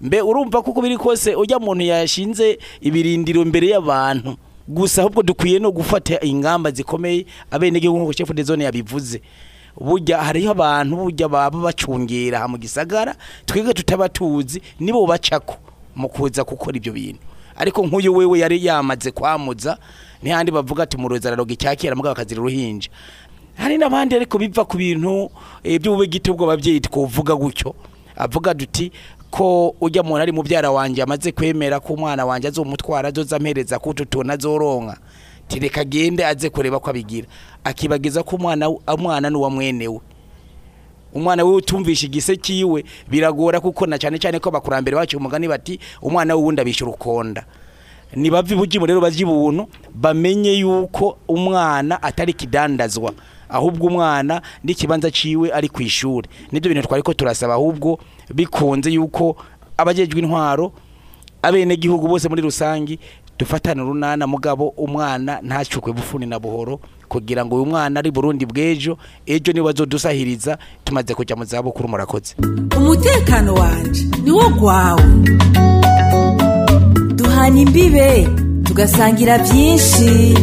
mbe 0.00 0.20
urumva 0.22 0.62
kuko 0.62 0.82
biri 0.82 0.96
kose 0.98 1.34
ujya 1.34 1.58
muntu 1.58 1.84
yashinze 1.84 2.58
ibirindiro 2.80 3.44
mbere 3.44 3.68
y'abantu. 3.68 4.36
Gusa 4.68 5.02
ahubwo 5.02 5.22
dukwiye 5.22 5.58
no 5.58 5.70
gufata 5.72 6.20
ingamba 6.24 6.70
zikomeye 6.70 7.26
abenegihugu 7.50 7.98
nk'uko 7.98 8.12
chef 8.12 8.30
de 8.32 8.42
zone 8.42 8.64
yabivuze. 8.64 9.20
Burya 9.80 10.22
hariho 10.22 10.50
abantu 10.50 10.96
burya 10.96 11.28
baba 11.28 11.58
bacungera 11.58 12.48
mu 12.48 12.58
gisagara 12.58 13.14
twebwe 13.46 13.74
tutaba 13.74 14.08
tuzi 14.08 14.62
nibo 14.80 15.06
bacako 15.06 15.56
mu 15.96 16.08
kuza 16.08 16.44
gukora 16.44 16.76
ibyo 16.76 16.92
bintu. 16.92 17.20
Ariko 17.56 17.86
nk'uyu 17.86 18.14
wewe 18.16 18.38
yari 18.38 18.64
yamaze 18.64 19.10
kwamuza 19.10 19.78
ntihandi 20.22 20.50
bavuga 20.52 20.82
ati 20.82 20.96
muroza 20.96 21.28
araroga 21.28 21.52
icyakera 21.52 21.94
mugabo 21.96 22.12
akazira 22.12 22.40
uruhinja. 22.40 22.88
Hari 23.56 23.78
n'abandi 23.78 24.14
ariko 24.16 24.38
biva 24.38 24.64
ku 24.64 24.76
bintu 24.76 25.30
eh, 25.62 25.78
by'ubube 25.80 26.06
gito 26.06 26.34
bw'ababyeyi 26.34 26.80
twovuga 26.80 27.34
gutyo. 27.36 27.74
Avuga 28.16 28.54
duti 28.54 28.92
ko 29.34 29.74
ujya 29.80 30.02
muntu 30.02 30.22
ari 30.22 30.32
mubyara 30.32 30.70
wanjye 30.70 31.02
amaze 31.02 31.32
kwemera 31.32 31.80
ko 31.82 31.94
umwana 31.98 32.22
wanjye 32.26 32.48
azomutwara 32.48 33.08
azoza 33.10 33.36
ampereza 33.36 33.78
kutu 33.82 34.04
tuntu 34.06 34.32
azoronka 34.32 34.96
tireka 35.48 35.80
agende 35.80 36.22
aze 36.26 36.50
kureba 36.50 36.78
ko 36.78 36.90
abigira. 36.90 37.26
Akibagiza 37.64 38.22
ko 38.22 38.36
umwana 38.36 38.70
umwana 38.70 39.30
ni 39.30 39.36
uwa 39.36 39.50
mwenewe 39.50 40.00
umwana 41.14 41.44
we 41.44 41.54
utumvisha 41.54 42.06
igise 42.06 42.36
kiwe 42.36 42.84
biragora 43.10 43.60
kuko 43.60 43.86
na 43.86 43.98
cyane 43.98 44.18
cyane 44.18 44.38
ko 44.38 44.48
abakurambere 44.48 44.96
bacu 44.96 45.16
umugani 45.18 45.48
bati 45.48 45.78
umwana 46.02 46.34
w'uwundi 46.34 46.60
abishyura 46.62 46.92
ukonda 46.92 47.44
nibava 48.14 48.54
ibujimo 48.54 48.86
rero 48.86 49.00
baje 49.00 49.22
ibuntu 49.22 49.66
bamenye 49.94 50.52
yuko 50.62 51.18
umwana 51.28 52.02
atari 52.02 52.32
kidandazwa. 52.32 53.12
Ahubwo 53.48 53.86
umwana 53.86 54.42
n'ikibanza 54.64 55.10
ciwe 55.10 55.50
ari 55.52 55.68
ku 55.68 55.82
ishuri 55.82 56.28
ni 56.52 56.60
byo 56.60 56.70
bintu 56.70 56.86
twari 56.88 57.02
ko 57.02 57.14
turasaba 57.14 57.54
ahubwo 57.54 57.98
bikunze 58.34 58.90
yuko 58.90 59.36
abajejwe 59.76 60.20
intwaro 60.20 60.72
abene 61.42 61.76
gihugu 61.76 62.08
bose 62.08 62.28
muri 62.28 62.42
rusangi 62.42 62.98
dufatane 63.38 63.82
urunana 63.82 64.26
mugabo 64.26 64.68
umwana 64.78 65.38
ntacukwe 65.42 65.92
bufuni 65.92 66.26
na 66.26 66.38
buhoro 66.38 66.80
kugira 67.08 67.44
ngo 67.44 67.56
uyu 67.56 67.66
mwana 67.66 68.00
ari 68.00 68.10
Burundi 68.10 68.46
bw'ejo 68.46 68.98
ejo 69.26 69.52
ni 69.52 69.60
we 69.60 69.70
azodusahiriza 69.70 70.58
tumaze 70.84 71.14
kujya 71.14 71.36
mu 71.36 71.44
zabukuru 71.44 71.88
murakoze. 71.88 72.34
Umutekano 72.76 73.54
wanje 73.54 74.06
niwo 74.24 74.48
gwawe. 74.48 75.04
Duhana 77.14 77.58
imbibe 77.60 78.28
tugasangira 78.64 79.38
byinshi. 79.38 80.34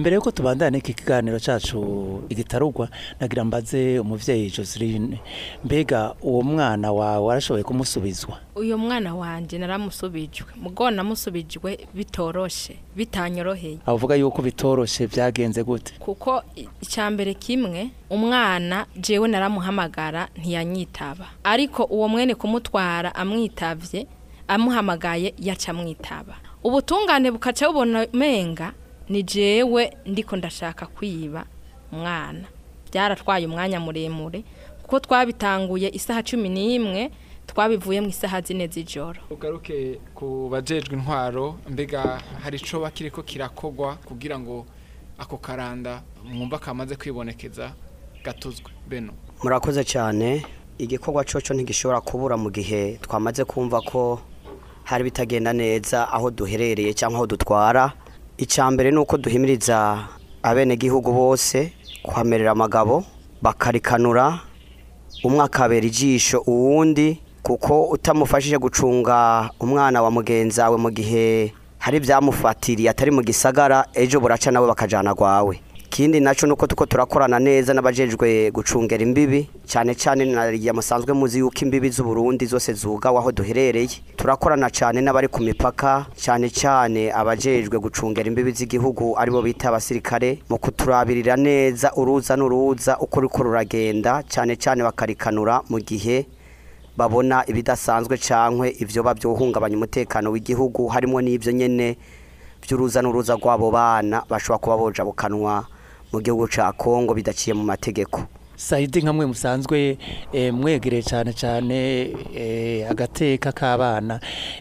Imbere 0.00 0.16
yuko 0.16 0.30
tubandana 0.30 0.78
iki 0.78 0.94
kiganiro 0.94 1.38
cacu 1.38 2.22
igitarugwa 2.28 2.88
nagira 3.20 3.44
mbaze 3.44 3.98
umuvyeyi 3.98 4.50
Joseline 4.50 5.20
mbega 5.64 6.14
uwo 6.22 6.42
mwana 6.42 6.92
wawe 6.92 7.26
warashoboye 7.26 7.64
kumusubizwa? 7.64 8.38
Uyu 8.56 8.78
mwana 8.78 9.14
wanjye 9.14 9.58
naramusubijwe. 9.58 10.46
Mugo 10.56 10.90
namusubijwe 10.90 11.78
bitoroshe 11.94 12.76
bitanyoroheye. 12.96 13.78
Avuga 13.86 14.14
yuko 14.14 14.42
bitoroshe 14.42 15.06
byagenze 15.06 15.64
gute? 15.64 15.92
Kuko 15.98 16.42
icya 16.80 17.10
mbere 17.10 17.34
kimwe 17.34 17.90
umwana 18.10 18.86
jewe 18.96 19.28
naramuhamagara 19.28 20.28
ntiyanyitaba. 20.36 21.26
Ariko 21.44 21.84
uwo 21.84 22.08
mwene 22.08 22.34
kumutwara 22.34 23.14
amwitavye 23.14 24.06
amuhamagaye 24.48 25.34
yaca 25.38 25.68
amwitaba. 25.70 26.34
Ubutungane 26.64 27.30
bukaca 27.30 27.66
bubona 27.68 28.06
menga 28.12 28.72
ni 29.10 29.22
jewe 29.22 29.92
ndiko 30.06 30.36
ndashaka 30.36 30.86
kwiba 30.86 31.44
umwana. 31.92 32.46
Byaratwaye 32.92 33.46
umwanya 33.46 33.80
muremure 33.80 34.44
kuko 34.82 35.00
twabitanguye 35.00 35.88
isaha 35.92 36.22
cumi 36.22 36.48
n'imwe 36.48 37.10
twabivuye 37.46 38.00
mu 38.00 38.08
isaha 38.08 38.40
zine 38.40 38.66
z'ijoro. 38.70 39.20
Ugaruke 39.30 39.98
ku 40.14 40.48
bajejwe 40.50 40.94
intwaro 40.96 41.58
mbega 41.68 42.22
hari 42.42 42.58
ico 42.58 42.80
bakiriko 42.80 43.22
kirakogwa 43.22 43.94
kugira 44.06 44.38
ngo 44.38 44.66
ako 45.18 45.36
karanda 45.38 46.02
mwumva 46.24 46.58
kamaze 46.58 46.96
kwibonekeza 46.96 47.72
gatuzwe. 48.24 48.70
Beno. 48.88 49.12
Murakoze 49.42 49.84
cyane. 49.84 50.42
Igikorwa 50.78 51.24
coco 51.24 51.54
ntigishobora 51.54 52.00
kubura 52.00 52.36
mu 52.36 52.50
gihe 52.50 52.96
twamaze 53.02 53.44
kumva 53.44 53.80
ko 53.82 54.20
hari 54.84 55.04
bitagenda 55.04 55.52
neza 55.52 56.08
aho 56.12 56.30
duherereye 56.30 56.94
cyangwa 56.94 57.18
aho 57.18 57.26
dutwara. 57.26 57.92
Icya 58.40 58.70
mbere 58.70 58.90
ni 58.90 58.98
uko 58.98 59.16
duhimiriza 59.18 59.98
abenegihugu 60.42 61.12
bose 61.12 61.72
kuhamerera 62.02 62.50
amagabo 62.56 63.04
bakarikanura 63.42 64.40
umwe 65.24 65.42
akabera 65.44 65.86
ijisho 65.86 66.38
uwundi 66.46 67.20
kuko 67.42 67.84
utamufashije 67.84 68.56
gucunga 68.58 69.50
umwana 69.60 70.02
wa 70.02 70.10
mugenzi 70.10 70.60
wawe 70.60 70.76
mu 70.76 70.90
gihe 70.90 71.52
hari 71.78 71.96
ibyamufatiriye 72.00 72.88
atari 72.90 73.10
mu 73.10 73.22
gisagara 73.22 73.84
ejo 73.94 74.20
buraca 74.20 74.48
nawe 74.52 74.66
bakajyana 74.68 75.12
rwawe. 75.12 75.60
Ikindi 75.90 76.20
na 76.20 76.34
cyo 76.34 76.46
ni 76.46 76.52
uko 76.52 76.66
tuko 76.66 76.86
turakorana 76.86 77.38
neza 77.42 77.74
n'abajejwe 77.74 78.50
gucungera 78.54 79.02
imbibi 79.02 79.50
cyane 79.66 79.94
cyane 79.98 80.22
na 80.24 80.46
musanzwe 80.72 81.10
muzi 81.12 81.38
yuko 81.42 81.58
imbibi 81.66 81.90
z'uburundi 81.90 82.46
zose 82.46 82.72
zugawe 82.72 83.18
aho 83.18 83.32
duherereye. 83.32 83.98
Turakorana 84.16 84.70
cyane 84.70 85.02
n'abari 85.02 85.26
ku 85.28 85.42
mipaka 85.42 86.06
cyane 86.14 86.46
cyane 86.48 87.10
abajejwe 87.10 87.74
gucungera 87.82 88.22
imbibi 88.30 88.52
z'igihugu 88.54 89.18
ari 89.18 89.30
bo 89.34 89.42
bita 89.42 89.68
abasirikare 89.74 90.38
mu 90.48 90.58
kuturabirira 90.62 91.34
neza 91.36 91.90
uruza 91.98 92.36
n'uruza 92.38 92.94
uko 93.02 93.20
ruriko 93.26 93.42
ruragenda 93.42 94.22
cyane 94.30 94.54
cyane 94.56 94.86
bakarikanura 94.86 95.66
mu 95.68 95.82
gihe 95.82 96.22
babona 96.96 97.42
ibidasanzwe 97.50 98.14
cyangwa 98.14 98.70
ibyo 98.70 99.02
babyohungabanya 99.02 99.74
umutekano 99.76 100.30
w'igihugu 100.30 100.86
harimo 100.86 101.18
n'ibyo 101.18 101.50
nyine 101.52 101.98
by'uruza 102.62 103.02
n'uruza 103.02 103.34
rw'abo 103.34 103.74
bana 103.74 104.22
bashobora 104.30 104.58
kuba 104.62 104.76
boja 104.78 105.02
bukanwa 105.04 105.66
mu 106.12 106.20
gihugu 106.20 106.48
cya 106.48 106.72
kongo 106.72 107.14
bidaciye 107.14 107.54
mu 107.54 107.64
mategeko. 107.64 108.26
Sayidi 108.56 109.00
nkamwe 109.00 109.26
musanzwe 109.26 109.98
eh, 110.32 110.54
mwegereye 110.54 111.02
cyane 111.02 111.32
cyane 111.32 111.76
eh, 112.36 112.90
agateka 112.90 113.52
k'abana 113.52 114.20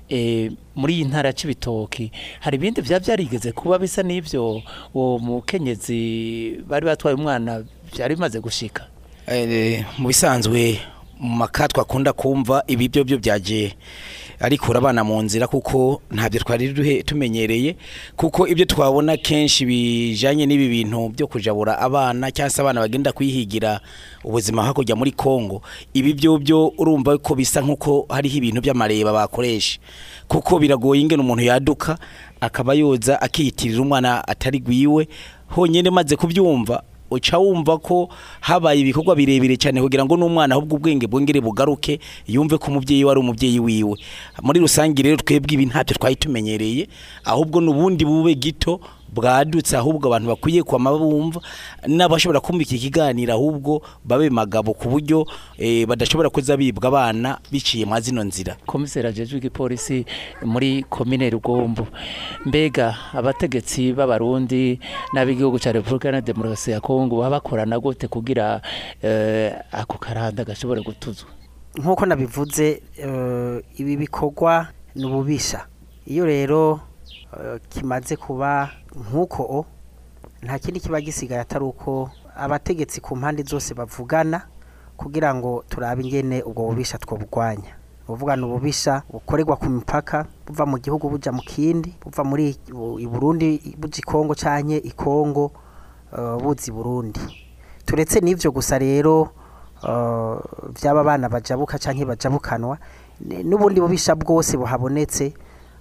eh, 0.10 0.52
muri 0.76 0.94
iyi 0.94 1.06
ntara 1.06 1.30
y'ibitoki 1.36 2.12
hari 2.40 2.56
ibindi 2.58 2.82
byaba 2.82 3.04
byarigeze 3.04 3.52
kuba 3.52 3.76
bisa 3.80 4.04
n'ibyo 4.04 4.62
uwo 4.94 5.20
mukenyezi 5.20 6.64
bari 6.68 6.86
batwaye 6.86 7.16
umwana 7.16 7.64
byari 7.92 8.16
bimaze 8.16 8.40
gushika? 8.40 8.88
Eh, 9.28 9.84
mu 9.98 10.08
bisanzwe 10.08 10.80
mu 11.20 11.36
maka 11.36 11.68
twakunda 11.68 12.14
kumva 12.14 12.64
ibi 12.68 12.88
byo 12.88 13.04
byo 13.04 13.18
byaje 14.40 14.46
arikura 14.46 14.80
abana 14.80 15.04
mu 15.04 15.22
nzira 15.22 15.48
kuko 15.48 16.02
ntabyo 16.12 16.40
twari 16.40 17.04
tumenyereye 17.04 17.76
kuko 18.16 18.48
ibyo 18.48 18.66
twabona 18.66 19.18
kenshi 19.18 19.66
bijanye 19.66 20.46
n'ibi 20.46 20.68
bintu 20.70 21.10
byo 21.10 21.28
kujabura 21.28 21.78
abana 21.80 22.32
cyangwa 22.32 22.50
se 22.50 22.62
abana 22.62 22.82
bagenda 22.82 23.12
kwihigira 23.12 23.80
ubuzima 24.24 24.64
hakurya 24.64 24.96
muri 24.96 25.12
Kongo 25.12 25.62
ibi 25.94 26.14
byo 26.14 26.38
byo 26.38 26.74
urumva 26.78 27.18
ko 27.18 27.36
bisa 27.36 27.62
nk'uko 27.62 28.06
hariho 28.10 28.38
ibintu 28.38 28.62
by'amareba 28.62 29.12
bakoresha. 29.14 29.80
Kuko 30.28 30.60
biragoye 30.60 31.02
ingene 31.02 31.22
umuntu 31.22 31.44
yaduka 31.44 31.98
akaba 32.42 32.74
yoza 32.74 33.22
akiyitirira 33.22 33.82
umwana 33.82 34.28
atari 34.28 34.60
gwiwe 34.60 35.08
honyine 35.50 35.90
maze 35.90 36.16
kubyumva 36.16 36.84
uca 37.12 37.38
wumva 37.38 37.78
ko 37.78 38.10
habaye 38.40 38.80
ibikorwa 38.80 39.16
birebire 39.16 39.58
cyane 39.58 39.82
kugira 39.82 40.06
ngo 40.06 40.18
n'umwana 40.18 40.56
ahubwo 40.56 40.76
ubwenge 40.78 41.08
bwongere 41.08 41.42
bugaruke 41.42 42.00
yumve 42.28 42.58
ko 42.58 42.72
umubyeyi 42.72 43.04
we 43.06 43.12
ari 43.12 43.20
umubyeyi 43.20 43.60
wiwe. 43.60 43.96
Muri 44.42 44.60
rusange 44.60 45.02
rero 45.04 45.18
twebwe 45.18 45.54
ibi 45.54 45.66
ntabyo 45.66 45.96
twari 45.98 46.16
tumenyereye 46.16 46.88
ahubwo 47.26 47.62
n'ubundi 47.62 48.06
bube 48.06 48.36
gito 48.36 48.80
bwadutse 49.14 49.78
ahubwo 49.78 50.08
abantu 50.08 50.28
bakwiye 50.30 50.64
kwama 50.64 50.92
bumva 50.98 51.42
n'abashobora 51.88 52.40
kumva 52.40 52.64
iki 52.64 52.80
kiganiro 52.80 53.34
ahubwo 53.34 53.82
babe 54.06 54.30
magabo 54.30 54.74
ku 54.74 54.90
buryo 54.90 55.26
eh, 55.58 55.86
badashobora 55.88 56.30
kuza 56.30 56.58
bibwa 56.58 56.88
abana 56.88 57.40
biciye 57.52 57.86
mwa 57.86 58.02
zino 58.02 58.24
nzira. 58.24 58.56
Komiseri 58.66 59.08
ajejwe 59.08 59.38
igipolisi 59.38 60.06
muri 60.46 60.84
komine 60.90 61.30
rugombo. 61.30 61.88
Mbega 62.46 62.96
abategetsi 63.14 63.94
b'abarundi 63.94 64.80
n'ab'igihugu 65.14 65.60
cya 65.60 65.72
repubulika 65.72 66.12
na 66.12 66.22
demokarasi 66.22 66.72
ya 66.72 66.82
kongo 66.82 67.18
baba 67.18 67.30
bakorana 67.40 67.80
gute 67.80 68.08
kugira 68.08 68.62
eh, 69.02 69.54
ako 69.72 69.98
karanda 69.98 70.46
gashobore 70.46 70.82
gutuzwa? 70.82 71.30
Nk'uko 71.78 72.06
nabivuze 72.06 72.82
eh, 72.98 73.64
ibi 73.78 73.98
bikorwa 73.98 74.68
ni 74.96 75.06
ububisha. 75.06 75.66
Iyo 76.06 76.26
rero 76.26 76.80
kimaze 77.70 78.16
kuba 78.16 78.70
nk'uko 78.96 79.66
nta 80.44 80.60
kindi 80.60 80.80
kiba 80.80 81.02
gisigaye 81.02 81.42
atari 81.42 81.66
uko 81.66 82.10
abategetsi 82.38 83.02
ku 83.02 83.16
mpande 83.16 83.44
zose 83.44 83.74
bavugana 83.74 84.42
kugira 84.98 85.36
ngo 85.36 85.64
turabe 85.70 86.04
ingene 86.04 86.42
ubwo 86.44 86.68
bubisha 86.68 86.98
twobugwanya 86.98 87.76
uvuga 88.08 88.36
ni 88.36 88.44
ububisha 88.44 89.04
bukorerwa 89.12 89.56
ku 89.56 89.66
mipaka 89.70 90.26
buva 90.48 90.66
mu 90.66 90.78
gihugu 90.80 91.10
buja 91.10 91.32
mu 91.32 91.42
kindi 91.42 91.94
buva 92.04 92.24
muri 92.24 92.58
i 93.00 93.08
Burundi 93.08 93.76
buja 93.78 94.00
i 94.00 94.02
Kongo 94.02 94.34
canke 94.36 94.78
i 94.78 94.92
Kongo 94.92 95.52
eh, 96.18 96.38
buza 96.42 96.68
i 96.68 96.72
Burundi. 96.72 97.20
Turetse 97.86 98.20
n'ivyo 98.20 98.52
gusa 98.52 98.78
rero 98.80 99.30
eh, 99.86 100.38
vy'aba 100.82 101.04
bana 101.04 101.30
bajabuka 101.30 101.78
canke 101.78 102.06
bajabukanwa 102.06 102.78
n'ubundi 103.22 103.82
bubisha 103.82 104.16
bwose 104.16 104.58
buhabonetse 104.58 105.34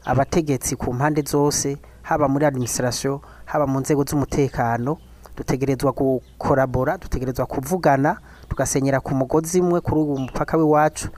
abategetsi 0.05 0.77
ku 0.77 0.93
mpande 0.95 1.23
zose 1.23 1.79
haba 2.09 2.29
muri 2.29 2.45
administration 2.49 3.21
haba 3.45 3.67
mu 3.67 3.81
nzego 3.81 4.05
z'umutekano 4.05 4.97
dutegerezwa 5.37 5.93
gukorabora 5.93 6.99
dutegerezwa 6.99 7.47
kuvugana 7.47 8.17
tugasenyera 8.49 9.01
ku 9.01 9.15
mugozi 9.15 9.61
umwe 9.61 9.81
kuri 9.81 10.01
uwo 10.01 10.17
mupaka 10.19 10.57
w'iwacu 10.57 11.09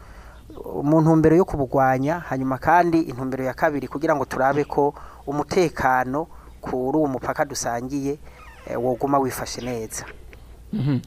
mu 0.83 1.01
ntumbero 1.01 1.37
yo 1.37 1.45
kubugwanya 1.45 2.19
hanyuma 2.29 2.59
kandi 2.59 2.99
intumbero 3.07 3.45
ya 3.45 3.55
kabiri 3.55 3.89
kugira 3.89 4.17
ngo 4.17 4.25
turabe 4.25 4.65
ko 4.65 4.95
umutekano 5.27 6.27
kuri 6.61 6.99
uwo 6.99 7.07
mupaka 7.09 7.45
dusangiye 7.45 8.19
eh, 8.67 8.77
woguma 8.85 9.19
wifashe 9.19 9.61
neza 9.61 10.05
Mhm. 10.73 10.99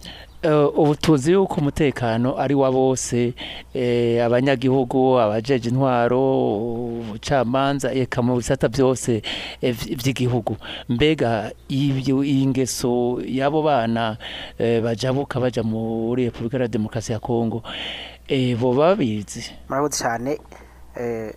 Ubu 0.75 0.95
tuzi 0.95 1.31
yuko 1.31 1.61
umutekano 1.61 2.37
ari 2.39 2.55
wa 2.55 2.71
bose 2.71 3.33
eh, 3.73 4.25
abanyagihugu 4.25 5.19
abajeje 5.19 5.69
intwaro 5.69 6.19
ubucamanza 6.99 7.91
eka 7.93 8.21
mu 8.21 8.35
bisata 8.35 8.67
byose 8.69 9.21
eh, 9.61 9.75
vy- 9.75 9.95
vy'igihugu. 9.95 10.57
Mbega 10.89 11.51
iyi 11.69 12.47
ngeso 12.47 13.21
y'abo 13.25 13.61
bana 13.63 14.17
eh, 14.59 14.81
bajabuka 14.83 15.39
baja 15.39 15.63
muri 15.63 16.25
repubulika 16.25 16.57
ya 16.57 16.67
demokarasi 16.67 17.11
ya 17.11 17.19
kongo 17.19 17.63
eh, 18.27 18.57
bo 18.59 18.73
babizi. 18.73 19.51
Murakoze 19.69 20.03
cyane 20.03 20.39
eh, 20.99 21.33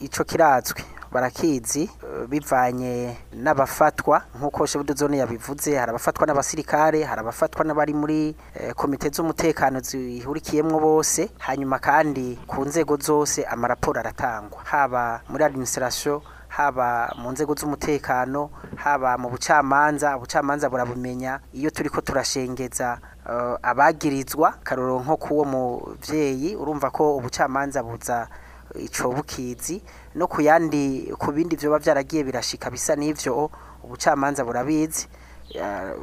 ico 0.00 0.24
kirazwi 0.24 0.82
barakizi 1.12 1.82
eh, 1.82 2.26
bivanye 2.28 3.16
n'abafatwa 3.32 4.22
nk'uko 4.38 4.66
shebudu 4.66 4.94
zone 4.94 5.18
yabivuze 5.18 5.76
hari 5.76 5.90
abafatwa 5.90 6.26
n'abasirikare 6.26 7.04
hari 7.04 7.20
abafatwa 7.20 7.64
n'abari 7.64 7.94
muri 7.94 8.36
eh, 8.54 8.74
komite 8.74 9.10
z'umutekano 9.10 9.80
zihurikiyemwo 9.80 10.80
bose 10.80 11.30
hanyuma 11.38 11.78
kandi 11.78 12.38
ku 12.46 12.64
nzego 12.64 12.96
zose 12.96 13.44
amaraporo 13.44 14.00
aratangwa. 14.00 14.62
Haba 14.64 15.20
muri 15.28 15.44
administration 15.44 16.20
haba 16.48 17.14
mu 17.18 17.30
nzego 17.32 17.54
z'umutekano 17.54 18.50
haba 18.76 19.18
mu 19.18 19.30
bucamanza 19.30 20.16
ubucamanza 20.16 20.70
burabumenya 20.70 21.40
iyo 21.52 21.70
turiko 21.70 22.00
turashengeza 22.00 22.98
eh, 23.30 23.54
abagirizwa 23.62 24.52
karoro 24.62 25.00
nko 25.00 25.16
kuwo 25.16 25.44
muvyeyi 25.44 26.56
urumva 26.56 26.90
ko 26.90 27.16
ubucamanza 27.16 27.82
buza 27.82 28.28
ico 28.74 29.10
bukizi 29.10 29.82
no 30.14 30.26
ku 30.26 30.42
yandi 30.42 31.12
ku 31.18 31.32
bindi 31.32 31.56
vyoba 31.56 31.78
vyaragiye 31.78 32.24
birashika 32.24 32.70
bisa 32.70 32.96
n'ivyo 32.96 33.50
ubucamanza 33.84 34.44
burabizi. 34.44 35.06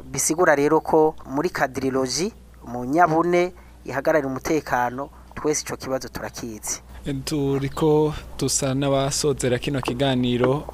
Bisigura 0.04 0.54
rero 0.54 0.80
ko 0.80 1.14
muri 1.26 1.50
kadiriloji 1.50 2.32
mu 2.66 2.84
nyabune 2.84 3.52
ihagararira 3.84 4.28
umutekano 4.28 5.08
twese 5.34 5.62
ico 5.64 5.76
kibazo 5.76 6.08
turakizi. 6.08 6.80
Turiko 7.24 8.12
dusa 8.38 8.74
n'abasozera 8.74 9.58
kino 9.58 9.80
kiganiro 9.80 10.64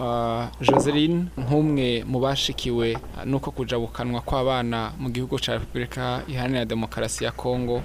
Joseline 0.60 1.26
nk'umwe 1.38 2.02
mu 2.06 2.18
bashikiwe 2.18 2.98
nuko 3.24 3.50
kujabukanwa 3.54 4.20
kw'abana 4.20 4.92
mu 4.98 5.10
gihugu 5.10 5.38
ca 5.38 5.52
Repubulika 5.54 6.22
Iharanira 6.26 6.64
Demokarasi 6.64 7.24
ya 7.24 7.30
Kongo 7.32 7.82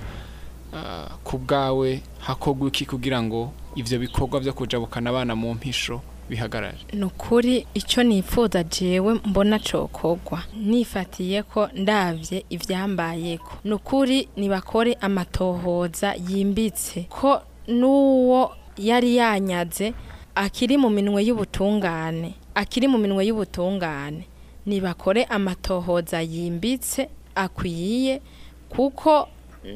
ku 1.24 1.38
bwawe 1.38 2.02
hakorwa 2.26 2.68
iki 2.68 2.86
kugira 2.86 3.22
ngo 3.22 3.52
ivyo 3.76 4.00
bikorwa 4.00 4.40
vyo 4.40 4.54
kujabukana 4.54 5.10
abana 5.10 5.36
mu 5.36 5.54
mpisho 5.54 6.02
bihagarare. 6.30 6.78
Ni 6.94 7.04
ukuri 7.04 7.66
icyo 7.74 8.04
nifuza 8.04 8.64
jewe 8.64 9.14
mbona 9.26 9.60
cokogwa 9.60 10.44
nifatiye 10.58 11.44
ko 11.44 11.70
ndabye 11.76 12.46
ivyambayeko. 12.50 13.52
Ni 13.64 13.74
ukuri 13.74 14.28
nibakore 14.38 14.94
amatohoza 15.02 16.14
yimbitse 16.30 17.02
ko 17.10 17.42
n'uwo 17.68 18.52
yari 18.78 19.16
yanyaze 19.16 19.94
akiri 20.36 20.78
mu 20.78 20.90
minwe 20.90 21.24
y'ubutungane 21.26 22.34
akiri 22.56 22.88
mu 22.88 22.98
minwe 22.98 23.26
y'ubutungane. 23.28 24.24
Nibakore 24.66 25.24
amatohoza 25.26 26.22
yimbitse 26.22 27.10
akwiye 27.36 28.22
kuko 28.70 29.28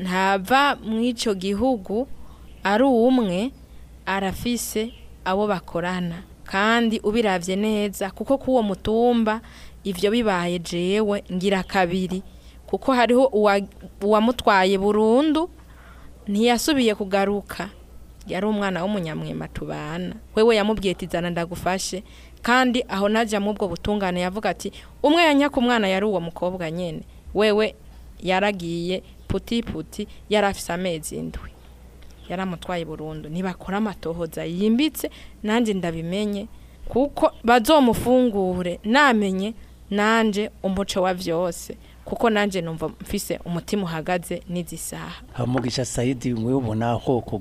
ntava 0.01 0.75
mw'ico 0.75 1.33
gihugu 1.35 2.07
ari 2.63 2.83
umwe 2.83 3.51
arafise 4.05 4.91
abo 5.25 5.47
bakorana. 5.47 6.23
Kandi 6.43 6.99
ubiravye 6.99 7.55
neza 7.55 8.11
kuko 8.11 8.37
kuwo 8.37 8.63
mutumba 8.63 9.41
ivyo 9.83 10.11
bibaye 10.11 10.59
jewe 10.59 11.23
ngira 11.33 11.63
kabiri. 11.63 12.23
Kuko 12.67 12.91
hariho 12.93 13.25
uwa- 13.31 13.61
uwamutwaye 14.01 14.77
burundu 14.77 15.49
ntiyasubiye 16.27 16.95
kugaruka. 16.95 17.69
Yari 18.27 18.45
umwana 18.45 18.83
w'umunyamwema 18.83 19.47
tubana. 19.47 20.15
Wewe 20.35 20.55
yamubwiye 20.55 20.91
ati 20.95 21.05
zana 21.07 21.29
ndagufashe. 21.29 22.03
Kandi 22.41 22.83
aho 22.87 23.09
najya 23.09 23.39
mu 23.39 23.53
bwo 23.53 23.67
butungane 23.67 24.19
yavuga 24.23 24.49
ati 24.51 24.71
umwe 25.03 25.23
yanyaka 25.23 25.57
umwana 25.59 25.87
yari 25.87 26.05
uwo 26.05 26.19
mukobwa 26.19 26.71
nyene. 26.71 27.03
Wewe 27.33 27.75
yaragiye 28.23 29.03
puti 29.27 29.63
puti 29.63 30.07
yari 30.29 30.47
afise 30.47 30.73
amezi 30.73 31.15
indwi. 31.15 31.51
Yaramutwaye 32.29 32.85
burundu. 32.85 33.29
Ntibakora 33.29 33.77
amatohoza 33.77 34.45
yimbitse 34.45 35.09
nanjye 35.43 35.73
ndabimenye 35.73 36.47
kuko 36.87 37.31
bazomufungure 37.43 38.79
namenye 38.83 39.53
nanje 39.89 40.49
umuco 40.63 41.01
wa 41.01 41.13
vyose. 41.13 41.77
Kuko 42.05 42.29
nanje 42.29 42.61
numva 42.61 42.87
mfise 43.01 43.39
umutima 43.45 43.83
uhagaze 43.83 44.41
n'izi 44.49 44.77
saha 44.77 45.21
hamugisha 45.33 45.85
sayidi 45.85 46.33
mwe 46.33 46.53
ubona 46.53 46.93
hoko 46.93 47.39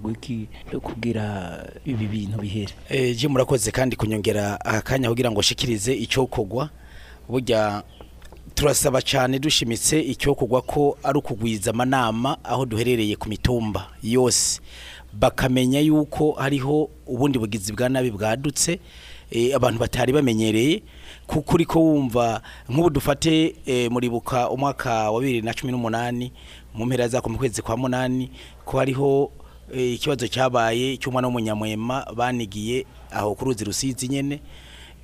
kugira 0.83 1.59
ibi 1.85 2.07
bintu 2.07 2.39
bihere? 2.39 2.73
Eh, 2.89 3.17
je 3.17 3.29
murakoze 3.29 3.71
kandi 3.71 3.97
kunyongera 3.97 4.61
akanya 4.65 5.09
kugira 5.09 5.31
ngo 5.31 5.43
shikirize 5.43 5.95
icokogwa 5.95 6.71
burya 7.29 7.83
turasaba 8.55 9.03
cyane 9.03 9.39
dushimitse 9.39 10.01
icyo 10.01 10.35
kugwa 10.35 10.63
ko 10.63 10.99
ari 11.03 11.19
ukugwiza 11.19 11.71
amanama 11.71 12.39
aho 12.45 12.67
duherereye 12.67 13.17
ku 13.17 13.29
mitumba 13.29 13.89
yose. 14.03 14.61
Bakamenya 15.13 15.81
yuko 15.81 16.33
hariho 16.33 16.91
ubundi 17.07 17.39
bugizi 17.39 17.73
bwa 17.73 17.89
nabi 17.89 18.11
bwadutse 18.11 18.81
eh, 19.31 19.57
abantu 19.57 19.79
batari 19.81 20.13
bamenyereye 20.13 20.83
kuko 21.27 21.55
uriko 21.55 21.81
wumva 21.81 22.43
nk'ubu 22.69 22.91
dufate 22.91 23.55
eh, 23.67 23.91
muribuka 23.91 24.51
umwaka 24.51 25.11
wa 25.11 25.21
bibiri 25.21 25.43
na 25.43 25.55
cumi 25.55 25.73
n'umunani 25.73 26.33
mu 26.75 26.87
mpera 26.87 27.09
zako 27.09 27.29
mu 27.29 27.39
kwezi 27.39 27.63
kwa 27.63 27.77
munani 27.77 28.31
ko 28.65 28.79
hariho 28.79 29.33
eh, 29.75 29.95
ikibazo 29.95 30.29
cyabaye 30.29 30.97
cy'umwana 30.97 31.29
w'umunyamwema 31.29 32.07
banigiye 32.17 32.87
aho 33.11 33.35
ku 33.35 33.45
ruzi 33.45 33.65
rusizi 33.65 34.09
nyene. 34.09 34.41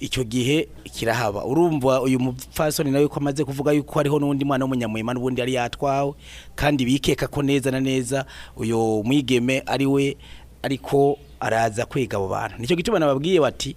Icyo 0.00 0.24
gihe 0.24 0.68
kirahaba. 0.94 1.44
Urumva 1.44 2.02
uyu 2.02 2.20
mupfasoni 2.20 2.90
nawe 2.90 3.08
ko 3.08 3.16
amaze 3.20 3.44
kuvuga 3.44 3.72
yuko 3.72 3.98
hariho 3.98 4.18
n'undi 4.18 4.44
mwana 4.44 4.64
w'umunyamwema 4.64 5.14
n'ubundi 5.14 5.40
yari 5.40 5.54
yatwawe 5.54 6.14
kandi 6.54 6.84
bikeka 6.84 7.26
ko 7.26 7.42
neza 7.42 7.70
na 7.70 7.80
neza 7.80 8.24
uyu 8.56 9.02
mwigeme 9.04 9.62
ari 9.66 9.86
we 9.86 10.16
ariko 10.62 11.18
araza 11.40 11.86
kwiga 11.86 12.16
abo 12.16 12.28
bantu. 12.28 12.56
Nicyo 12.58 12.76
gituma 12.76 12.98
nababwiye 12.98 13.40
bati 13.40 13.76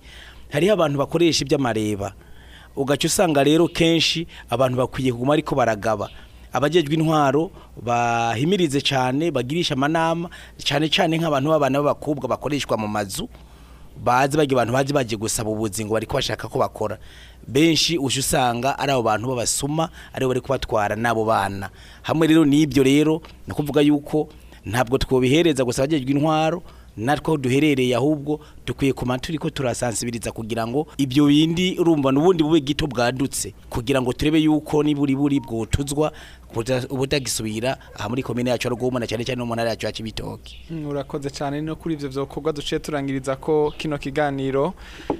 hariho 0.49 0.73
abantu 0.73 0.97
bakoresha 0.97 1.41
iby'amareba. 1.45 2.13
Ugaca 2.75 3.05
usanga 3.07 3.43
rero 3.43 3.67
kenshi 3.67 4.27
abantu 4.49 4.77
bakwiye 4.77 5.11
kuguma 5.11 5.33
ariko 5.33 5.55
baragaba. 5.55 6.09
Abajejwe 6.53 6.93
intwaro 6.95 7.51
bahimirize 7.81 8.81
cyane 8.81 9.31
bagirisha 9.31 9.73
amanama 9.73 10.29
cyane 10.61 10.89
cyane 10.89 11.17
nk'abantu 11.17 11.49
b'abana 11.49 11.79
b'abakobwa 11.81 12.27
bakoreshwa 12.27 12.77
mu 12.77 12.87
mazu 12.87 13.29
bazi 13.97 14.37
bagiye 14.37 14.55
abantu 14.55 14.73
bazi 14.73 14.93
bagiye 14.93 15.17
gusaba 15.19 15.49
ubuzi 15.49 15.85
ngo 15.85 15.93
bariko 15.93 16.13
bashaka 16.17 16.47
ko 16.47 16.59
bakora. 16.59 16.97
Benshi 17.47 17.97
uje 17.97 18.19
usanga 18.19 18.77
ari 18.79 18.91
abo 18.91 19.01
bantu 19.03 19.27
babasuma 19.27 19.89
ari 20.13 20.25
bo 20.25 20.29
bari 20.29 20.41
kubatwara 20.41 20.95
n'abo 20.95 21.25
bana. 21.25 21.69
Hamwe 22.03 22.27
rero 22.27 22.45
n'ibyo 22.45 22.83
rero 22.83 23.21
ni 23.47 23.53
ukuvuga 23.53 23.81
yuko 23.81 24.29
ntabwo 24.65 24.97
twobihereza 24.97 25.65
gusa 25.65 25.83
abajejwe 25.83 26.11
intwaro 26.11 26.61
natwe 26.97 27.27
aho 27.33 27.37
duherereye 27.37 27.95
ahubwo 27.95 28.39
dukwiye 28.67 28.93
kuma 28.93 29.17
turiko 29.17 29.49
turasansibiriza 29.49 30.31
kugira 30.31 30.67
ngo 30.67 30.87
ibyo 30.97 31.25
bindi 31.25 31.79
urumva 31.79 32.11
n'ubundi 32.11 32.43
bube 32.43 32.59
gito 32.61 32.87
bwadutse. 32.87 33.53
Kugira 33.69 34.01
ngo 34.01 34.13
turebe 34.13 34.37
yuko 34.39 34.83
niburi 34.83 35.15
buri 35.15 35.39
bwotuzwa 35.39 36.11
buta- 36.53 36.87
ubutagisubira 36.89 37.77
aha 37.95 38.09
muri 38.09 38.23
komine 38.23 38.49
yacu 38.49 38.67
ya 38.67 38.69
Rugombo 38.69 38.99
na 38.99 39.07
cyane 39.07 39.23
cyane 39.25 39.43
mu 39.43 39.53
ntara 39.55 39.69
yacu 39.69 39.85
ya 39.85 39.91
Cibitoke. 39.91 40.55
Mm, 40.69 40.85
urakoze 40.87 41.29
cyane. 41.29 41.61
No 41.61 41.75
kuri 41.75 41.95
ivyo 41.95 42.09
vyokorwa 42.09 42.53
duciye 42.53 42.79
turangiriza 42.79 43.35
ko 43.35 43.73
kino 43.77 43.97
kiganiro 43.97 44.73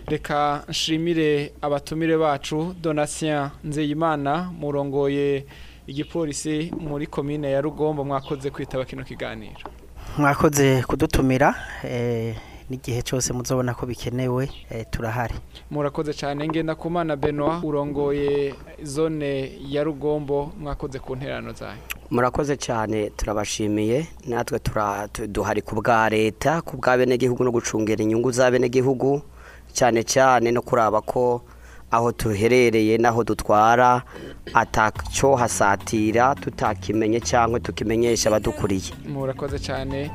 reka 0.08 0.64
nshimire 0.70 1.54
abatumire 1.62 2.18
bacu 2.18 2.76
Donatien 2.82 3.50
Nzeyimana 3.64 4.52
murongoye 4.60 5.46
igipolisi 5.88 6.72
muri 6.80 7.08
komine 7.08 7.52
ya 7.52 7.62
Rugombo. 7.62 8.04
Mwakoze 8.06 8.50
kwitaba 8.50 8.86
kino 8.86 9.04
kiganiro. 9.04 9.56
Mwakoze 10.18 10.84
kudutumira 10.84 11.56
eh, 11.84 12.36
n'igihe 12.72 13.02
cyose 13.04 13.34
muzobona 13.36 13.76
ko 13.76 13.84
bikenewe 13.86 14.48
eh, 14.72 14.86
turahari. 14.92 15.36
Murakoze 15.72 16.14
cyane. 16.14 16.48
Ngenda 16.48 16.76
kumana 16.76 17.16
Benoit 17.16 17.64
urongoye 17.64 18.56
zone 18.84 19.52
ya 19.68 19.84
Rugombo 19.84 20.52
mwakoze 20.60 21.00
ku 21.00 21.16
nterano 21.16 21.52
zayo. 21.54 21.78
Murakoze 22.12 22.58
cyane 22.58 23.10
turabashimiye. 23.10 24.08
Natwe 24.28 24.60
duhari 25.28 25.62
ku 25.62 25.76
bwa 25.76 26.10
leta 26.10 26.62
ku 26.62 26.78
bwa 26.78 26.98
benegihugu 26.98 27.44
no 27.44 27.52
gucungera 27.52 28.04
inyungu 28.04 28.32
za 28.32 28.52
benegihugu. 28.52 29.22
Cyane 29.74 30.04
cyane 30.04 30.52
no 30.52 30.62
kuraba 30.62 31.02
ko 31.02 31.42
aho 31.92 32.12
tuherereye 32.12 32.98
n'aho 32.98 33.24
dutwara 33.24 34.02
atacyo 34.54 35.36
hasatira 35.36 36.36
tutakimenye 36.36 37.20
cyangwa 37.20 37.60
tukimenyesha 37.60 38.30
abadukuriye. 38.30 38.96
Murakoze 39.08 39.60
cyane. 39.60 40.12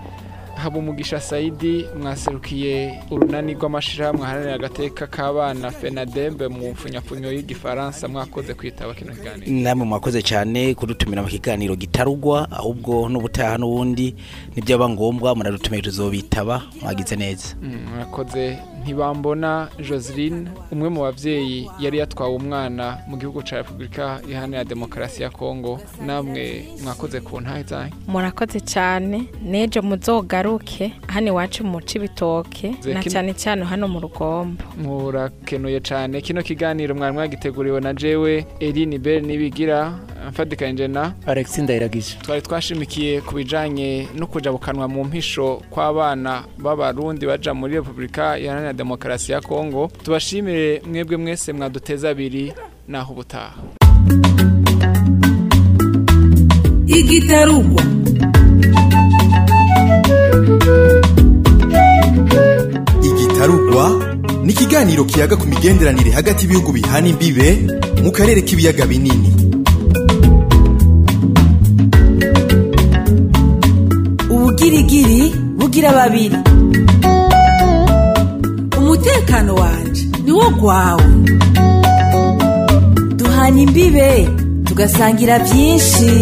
Habumugisha 0.57 1.21
Saidi 1.21 1.87
mwaserukiye 2.03 3.03
urunani 3.11 3.55
rw'amashirahamwe 3.55 4.25
aharanira 4.27 4.55
agateka 4.55 5.07
k'abana 5.07 5.71
FENADEB 5.71 6.43
mu 6.43 6.71
mfunyafunyo 6.71 7.33
y'igifaransa 7.33 8.09
mwakoze 8.09 8.55
kwitaba 8.55 8.95
kino 8.95 9.13
kiganiro. 9.13 9.53
Namwe 9.53 9.87
mwakoze 9.87 10.23
cyane 10.23 10.75
kudutumira 10.75 11.23
mu 11.23 11.29
kiganiro 11.29 11.77
gitarugwa 11.77 12.51
ahubwo 12.51 13.09
n'ubutaha 13.09 13.59
n'ubundi 13.59 14.15
nibyaba 14.57 14.89
ngombwa 14.89 15.35
muradutumira 15.35 15.83
tuzobitaba 15.83 16.63
mwagize 16.83 17.17
neza. 17.17 17.55
Mm, 17.63 17.79
murakoze 17.93 18.59
ntibambona 18.83 19.69
Joseline 19.89 20.49
umwe 20.73 20.89
mu 20.89 21.01
bavyeyi 21.01 21.71
yari 21.81 21.99
yatwawe 21.99 22.35
umwana 22.37 22.99
mu 23.09 23.17
gihugu 23.17 23.43
ca 23.43 23.57
Republika 23.57 24.21
Iharanira 24.31 24.65
Demokarasi 24.65 25.23
ya 25.23 25.31
Kongo. 25.31 25.81
Namwe 26.07 26.69
mwakoze 26.85 27.21
ku 27.21 27.41
ntahe 27.41 27.65
murakoze 28.09 28.61
cyane. 28.61 29.29
N'ejo 29.45 29.83
muzogaruke 30.51 30.93
hano 31.07 31.27
iwacu 31.29 31.65
mu 31.65 31.81
cibitoke 31.81 32.75
na 32.95 33.03
cyane 33.03 33.35
cyane 33.35 33.65
hano 33.65 33.89
mu 33.89 34.01
rugombo. 34.01 34.63
Murakenuye 34.79 35.81
cyane 35.81 36.21
kino 36.21 36.43
kiganiro 36.43 36.95
mwari 36.95 37.13
mwagiteguriwe 37.15 37.81
na 37.81 37.95
jewe 37.95 38.47
Eline 38.61 38.99
Bell 38.99 39.23
nibigira 39.27 39.99
mfadikanije 40.29 40.89
na 40.89 41.13
Alexis 41.27 41.59
Ndayiragije 41.59 42.17
twari 42.23 42.43
twashimikiye 42.43 43.21
ku 43.21 43.35
bijanye 43.35 44.09
no 44.15 44.27
kujabukanwa 44.27 44.89
mu 44.89 45.05
mpisho 45.05 45.63
kw'abana 45.71 46.45
b'abarundi 46.59 47.27
baja 47.27 47.55
muri 47.55 47.75
Republika 47.75 48.39
Iharanira 48.39 48.73
Demokarasi 48.73 49.33
ya 49.33 49.41
Kongo. 49.41 49.91
Tubashimire 50.05 50.83
mwebwe 50.87 51.17
mwese 51.17 51.53
mwaduteza 51.53 52.11
abiri 52.11 52.53
naho 52.89 53.13
ubutaha. 53.13 53.55
Igitarugwa 56.87 57.83
ikiganiro 64.57 65.05
kiyaga 65.05 65.37
ku 65.37 65.45
migenderanire 65.53 66.11
hagati 66.17 66.41
y'ibihugu 66.43 66.71
bihana 66.77 67.09
imbibe 67.13 67.49
mu 68.03 68.11
karere 68.17 68.41
k'ibiyaga 68.47 68.85
binini. 68.91 69.29
Ubugirigiri 74.31 75.23
bugira 75.59 75.91
babiri. 75.93 76.39
Umutekano 78.79 79.53
wanje 79.55 80.03
niwo 80.25 80.47
gwawe. 80.61 81.07
Duhana 83.19 83.59
imbibe 83.65 84.09
tugasangira 84.67 85.39
byinshi. 85.45 86.13